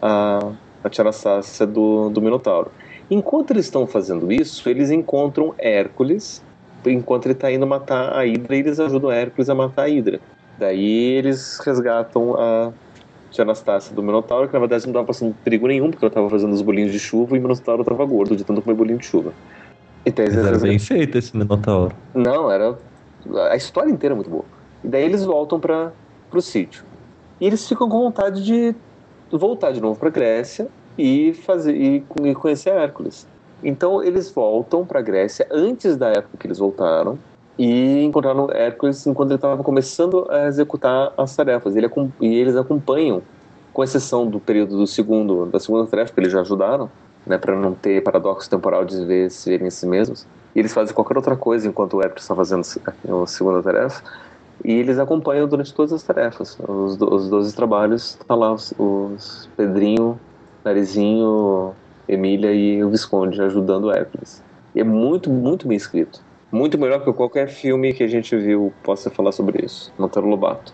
[0.00, 2.70] a, a tia Anastácia do, do Minotauro.
[3.10, 6.42] Enquanto eles estão fazendo isso, eles encontram Hércules.
[6.86, 10.20] Enquanto ele está indo matar a Hidra, eles ajudam Hércules a matar a Hidra.
[10.58, 12.72] Daí eles resgatam a
[13.30, 16.28] tia Anastácia do Minotauro, que na verdade não estava passando perigo nenhum, porque ela estava
[16.28, 19.06] fazendo os bolinhos de chuva e o Minotauro estava gordo de tanto comer bolinho de
[19.06, 19.32] chuva.
[20.04, 21.94] Então, eles era bem feito esse Minotauro.
[22.14, 22.78] Não, era.
[23.50, 24.44] A história inteira é muito boa.
[24.82, 25.92] E daí eles voltam para
[26.32, 26.84] o sítio.
[27.40, 28.74] E eles ficam com vontade de
[29.30, 32.00] voltar de novo para Grécia e fazer e
[32.34, 33.26] conhecer Hércules.
[33.62, 37.18] Então eles voltam para Grécia antes da época que eles voltaram
[37.58, 41.76] e encontraram Hércules enquanto ele estava começando a executar as tarefas.
[41.76, 41.90] Ele,
[42.20, 43.22] e eles acompanham,
[43.72, 46.90] com exceção do período do segundo, da segunda tarefa, que eles já ajudaram,
[47.26, 50.26] né, para não ter paradoxo temporal de ver, se verem em si mesmos.
[50.54, 52.62] E eles fazem qualquer outra coisa enquanto o Hércules está fazendo
[53.22, 54.02] a segunda tarefa.
[54.64, 56.58] E eles acompanham durante todas as tarefas.
[56.66, 60.18] Os, os 12 trabalhos, tá lá os, os Pedrinho,
[60.64, 61.72] Narizinho,
[62.08, 64.42] Emília e o Visconde ajudando o Hércules.
[64.74, 66.20] E é muito, muito bem escrito.
[66.52, 69.92] Muito melhor que qualquer filme que a gente viu possa falar sobre isso.
[69.96, 70.72] Monteiro Lobato.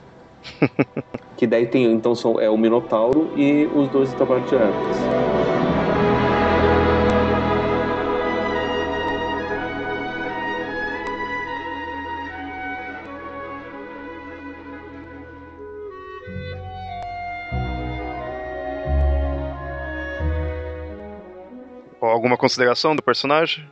[1.36, 4.96] que daí tem, então, são, é o Minotauro e os dois Hércules.
[22.00, 23.68] Alguma consideração do personagem?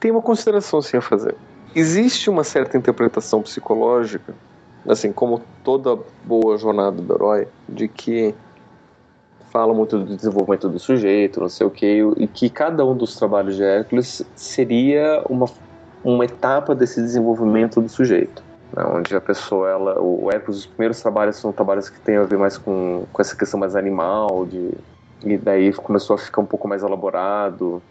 [0.00, 1.34] Tem uma consideração sim a fazer.
[1.74, 4.34] Existe uma certa interpretação psicológica,
[4.88, 8.34] assim como toda boa jornada do herói, de que
[9.50, 13.16] fala muito do desenvolvimento do sujeito, não sei o que, e que cada um dos
[13.16, 15.46] trabalhos de Hércules seria uma,
[16.04, 18.42] uma etapa desse desenvolvimento do sujeito.
[18.74, 22.24] Né, onde a pessoa, ela, o Hércules, os primeiros trabalhos são trabalhos que têm a
[22.24, 24.72] ver mais com, com essa questão mais animal, de,
[25.24, 27.82] e daí começou a ficar um pouco mais elaborado,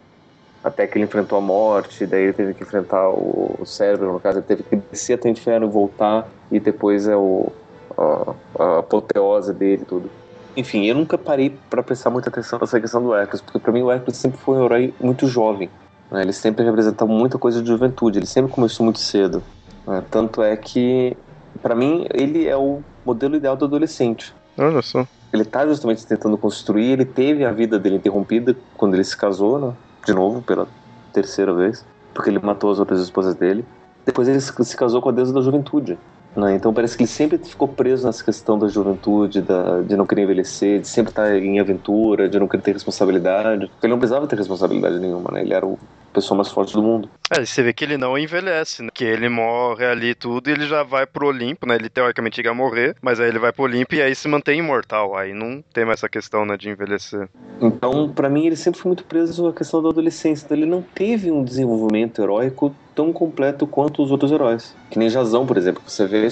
[0.66, 4.20] até que ele enfrentou a morte, daí ele teve que enfrentar o, o cérebro, no
[4.20, 7.52] caso, ele teve que descer até o inferno, voltar, e depois é o,
[7.96, 10.10] a, a apoteose dele tudo.
[10.58, 13.84] Enfim, eu nunca parei para prestar muita atenção nessa questão do Hércules, porque para mim
[13.84, 15.70] o Hércules sempre foi um herói muito jovem.
[16.10, 16.24] Né?
[16.24, 19.44] Ele sempre representava muita coisa de juventude, ele sempre começou muito cedo.
[19.86, 20.04] Né?
[20.10, 21.16] Tanto é que,
[21.62, 24.34] para mim, ele é o modelo ideal do adolescente.
[24.58, 25.06] Olha só.
[25.32, 29.60] Ele está justamente tentando construir, ele teve a vida dele interrompida quando ele se casou,
[29.60, 29.74] né?
[30.06, 30.68] De novo, pela
[31.12, 31.84] terceira vez,
[32.14, 33.66] porque ele matou as outras esposas dele.
[34.06, 35.98] Depois ele se casou com a deusa da juventude.
[36.36, 36.56] Né?
[36.56, 40.24] Então parece que ele sempre ficou preso nessa questão da juventude, da, de não querer
[40.24, 43.68] envelhecer, de sempre estar em aventura, de não querer ter responsabilidade.
[43.68, 45.42] Porque ele não precisava ter responsabilidade nenhuma, né?
[45.42, 45.80] Ele era o
[46.16, 47.10] pessoa mais forte do mundo.
[47.30, 48.90] É, você vê que ele não envelhece, né?
[48.94, 51.76] Que ele morre ali tudo e ele já vai pro Olimpo, né?
[51.76, 55.18] Ele teoricamente ia morrer, mas aí ele vai pro Olimpo e aí se mantém imortal.
[55.18, 57.28] Aí não tem mais essa questão, né, de envelhecer.
[57.62, 60.46] Então, para mim, ele sempre foi muito preso à questão da adolescência.
[60.46, 64.74] Então, ele não teve um desenvolvimento heróico tão completo quanto os outros heróis.
[64.90, 66.28] Que nem Jazão, por exemplo, você vê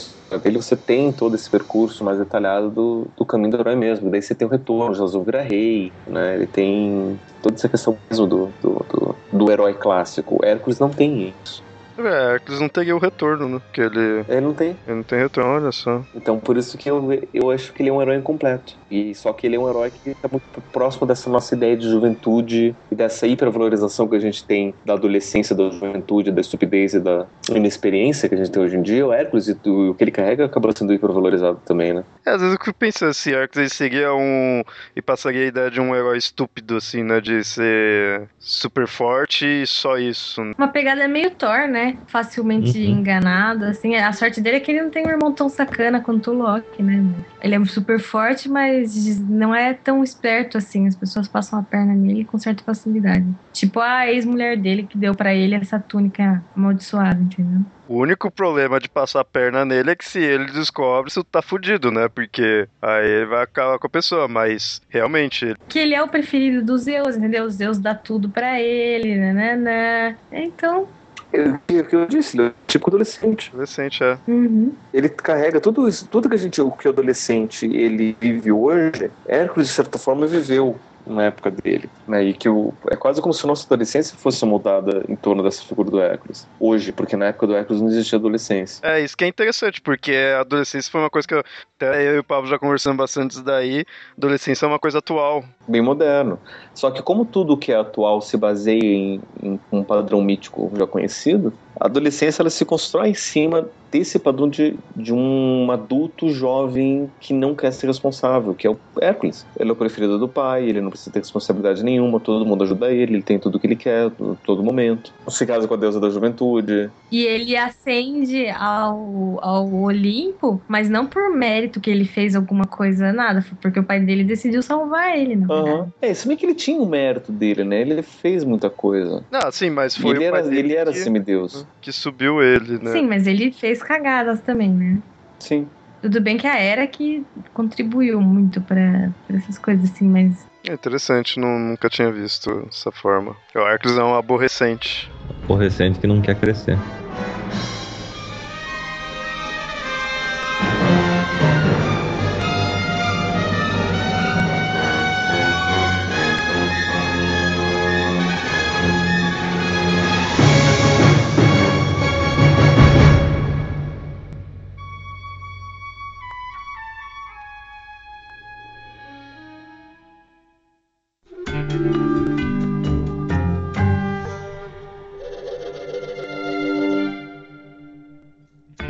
[0.45, 4.09] ele você tem todo esse percurso mais detalhado do, do caminho do herói mesmo.
[4.09, 6.35] Daí você tem o retorno, Jazão vira rei, né?
[6.35, 10.39] Ele tem toda essa questão mesmo do, do, do, do herói clássico.
[10.43, 11.61] Hércules não tem isso.
[11.97, 13.59] É, Hércules não teria o retorno, né?
[13.59, 14.25] Porque ele.
[14.27, 14.75] Ele não tem.
[14.87, 16.03] Ele não tem retorno, olha só.
[16.15, 18.75] Então por isso que eu, eu acho que ele é um herói incompleto.
[18.89, 21.89] E só que ele é um herói que está muito próximo dessa nossa ideia de
[21.89, 26.99] juventude e dessa hipervalorização que a gente tem da adolescência, da juventude, da estupidez e
[26.99, 29.05] da inexperiência que a gente tem hoje em dia.
[29.05, 32.03] O Hércules e o que ele carrega acaba sendo hipervalorizado também, né?
[32.25, 34.63] É, às vezes eu fico pensando se Hércules seria um.
[34.95, 37.19] e passaria a ideia de um herói estúpido, assim, né?
[37.19, 40.41] De ser super forte e só isso.
[40.57, 41.82] Uma pegada meio Thor, né?
[42.07, 42.99] Facilmente uhum.
[42.99, 43.95] enganado, assim.
[43.95, 46.81] A sorte dele é que ele não tem um irmão tão sacana quanto o Loki,
[46.81, 47.03] né?
[47.41, 50.87] Ele é super forte, mas não é tão esperto assim.
[50.87, 53.25] As pessoas passam a perna nele com certa facilidade.
[53.51, 57.61] Tipo a ex-mulher dele que deu para ele essa túnica amaldiçoada, entendeu?
[57.87, 61.41] O único problema de passar a perna nele é que se ele descobre, isso tá
[61.41, 62.07] fudido, né?
[62.07, 65.53] Porque aí ele vai acabar com a pessoa, mas realmente.
[65.67, 67.43] Que ele é o preferido dos Zeus, entendeu?
[67.43, 70.15] Os Zeus dá tudo para ele, né?
[70.31, 70.87] Então,
[71.33, 73.49] é o que eu disse, ele é tipo adolescente.
[73.49, 74.17] Adolescente, é.
[74.27, 74.73] Uhum.
[74.93, 79.11] Ele carrega tudo isso, tudo que a gente, o que o adolescente ele vive hoje,
[79.27, 82.23] Hércules, de certa forma, viveu na época dele, né?
[82.23, 85.63] E que o, é quase como se a nossa adolescência fosse moldada em torno dessa
[85.63, 86.47] figura do Hércules.
[86.59, 88.85] Hoje, porque na época do Hércules não existia adolescência.
[88.85, 91.43] É, isso que é interessante, porque a adolescência foi uma coisa que eu,
[91.75, 93.85] até eu e o Pablo já conversamos bastante disso daí.
[94.17, 95.43] Adolescência é uma coisa atual.
[95.67, 96.39] Bem moderno.
[96.73, 100.87] Só que como tudo que é atual se baseia em, em um padrão mítico já
[100.87, 107.11] conhecido, a adolescência ela se constrói em cima desse padrão de, de um adulto jovem
[107.19, 109.45] que não quer ser responsável, que é o Hércules.
[109.59, 112.91] Ele é o preferido do pai, ele não precisa ter responsabilidade nenhuma, todo mundo ajuda
[112.91, 115.13] ele, ele tem tudo o que ele quer, todo, todo momento.
[115.27, 116.89] Se casa com a deusa da juventude.
[117.11, 123.13] E ele ascende ao, ao Olimpo, mas não por mérito que ele fez alguma coisa,
[123.13, 125.77] nada, foi porque o pai dele decidiu salvar ele, na verdade.
[125.77, 125.87] Uhum.
[126.01, 127.81] É, se bem que ele tinha o mérito dele, né?
[127.81, 129.23] Ele fez muita coisa.
[129.29, 131.62] Não, sim, mas foi ele o pai era, dele ele era que, semideus.
[131.81, 132.91] Que subiu ele, né?
[132.91, 135.01] Sim, mas ele fez cagadas também, né?
[135.39, 135.67] Sim.
[136.01, 140.73] Tudo bem que a Era que contribuiu muito pra, pra essas coisas assim, mas É
[140.73, 143.35] interessante, não, nunca tinha visto dessa forma.
[143.55, 145.09] O Hércules é um aborrecente.
[145.43, 146.77] Aborrecente que não quer crescer.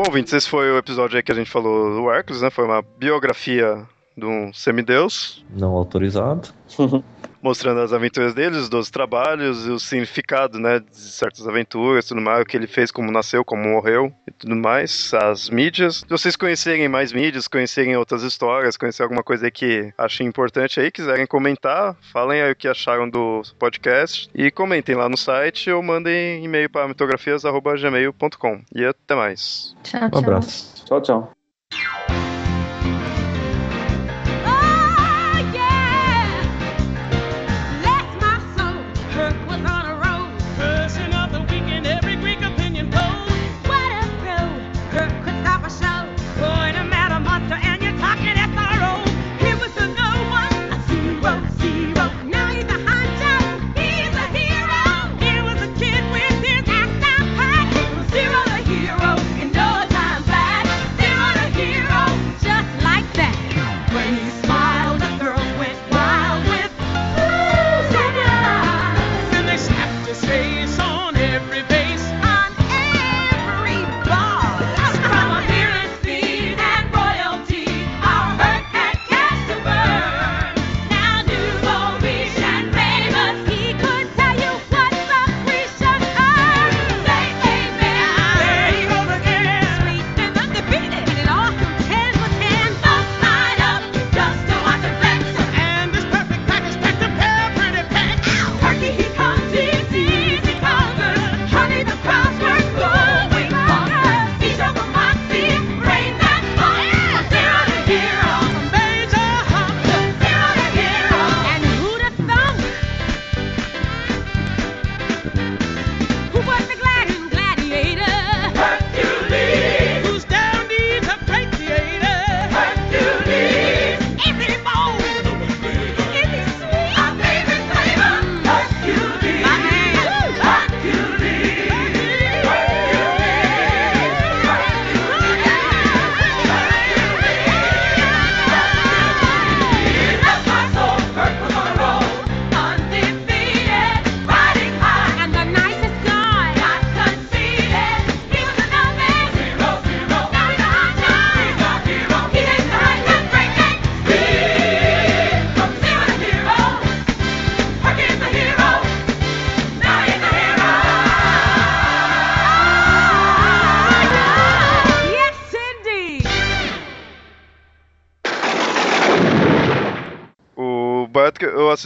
[0.03, 2.49] Bom, ouvintes, esse foi o episódio aí que a gente falou do Hércules, né?
[2.49, 6.49] Foi uma biografia de um semideus, Não autorizado.
[7.43, 12.21] mostrando as aventuras dele, os 12 trabalhos e o significado, né, de certas aventuras, tudo
[12.21, 15.97] mais, o que ele fez, como nasceu, como morreu e tudo mais, as mídias.
[15.97, 20.79] Se vocês conhecerem mais mídias, conhecerem outras histórias, conhecer alguma coisa aí que achem importante
[20.79, 25.69] aí, quiserem comentar, falem aí o que acharam do podcast e comentem lá no site
[25.69, 28.61] ou mandem e-mail para mitografias.gmail.com.
[28.73, 29.75] E até mais.
[29.83, 30.19] tchau, Um tchau.
[30.19, 30.85] abraço.
[30.85, 32.22] Tchau, tchau.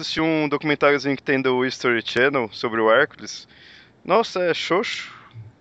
[0.01, 3.47] Assisti um documentáriozinho que tem do History Channel sobre o Hércules.
[4.03, 5.13] Nossa, é xoxo,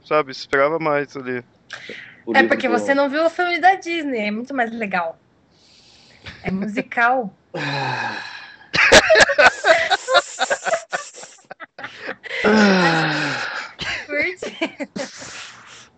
[0.04, 0.30] sabe?
[0.30, 1.42] Esperava mais ali.
[2.34, 5.18] É porque você não viu o filme da Disney, é muito mais legal.
[6.42, 7.32] É musical.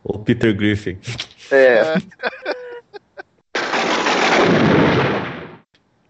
[0.04, 0.98] O Peter Griffin.
[1.50, 1.82] É.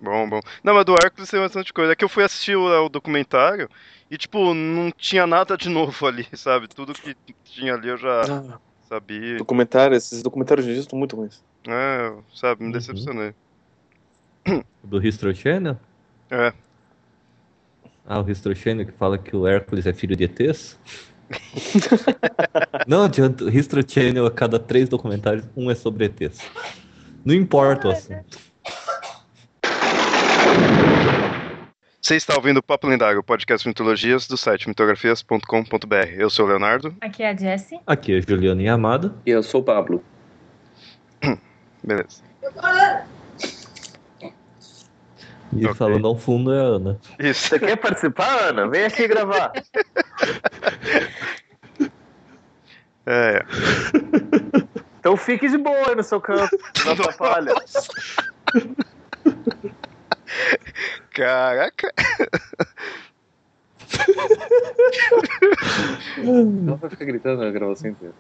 [0.01, 0.41] Bom, bom.
[0.63, 1.93] Não, mas do Hércules tem bastante coisa.
[1.93, 3.69] É que eu fui assistir o, o documentário
[4.11, 6.69] e, tipo, não tinha nada de novo ali, sabe?
[6.69, 8.59] Tudo que tinha ali eu já Ah,
[8.89, 9.39] sabia.
[9.39, 11.43] documentário, esses documentários de dia estão muito ruins.
[11.67, 12.73] É, sabe, me Uhum.
[12.73, 13.35] decepcionei.
[14.85, 15.77] Do History Channel?
[16.31, 16.53] É.
[18.07, 20.79] Ah, o History Channel que fala que o Hércules é filho de ETs?
[22.87, 26.41] Não adianta, o History Channel, a cada três documentários, um é sobre ETs.
[27.25, 28.39] Não importa o assunto.
[32.09, 36.09] Você está ouvindo o Papo Lendário, o podcast de mitologias do site mitografias.com.br.
[36.17, 36.97] Eu sou o Leonardo.
[37.03, 37.79] Aqui é a Jessie.
[37.87, 39.15] Aqui é Juliana Yamada.
[39.27, 40.03] E eu sou o Pablo.
[41.85, 42.23] Beleza.
[45.53, 45.75] E Ok.
[45.75, 46.99] falando ao fundo é a Ana.
[47.19, 47.51] Isso.
[47.51, 48.67] Você quer participar, Ana?
[48.69, 49.53] Vem aqui gravar.
[53.11, 53.43] É.
[55.01, 56.57] Então fique de boa aí no seu campo.
[56.85, 57.55] Não atrapalha.
[61.11, 61.93] Caraca.
[66.81, 68.15] Vai ficar gritando na gravação inteira.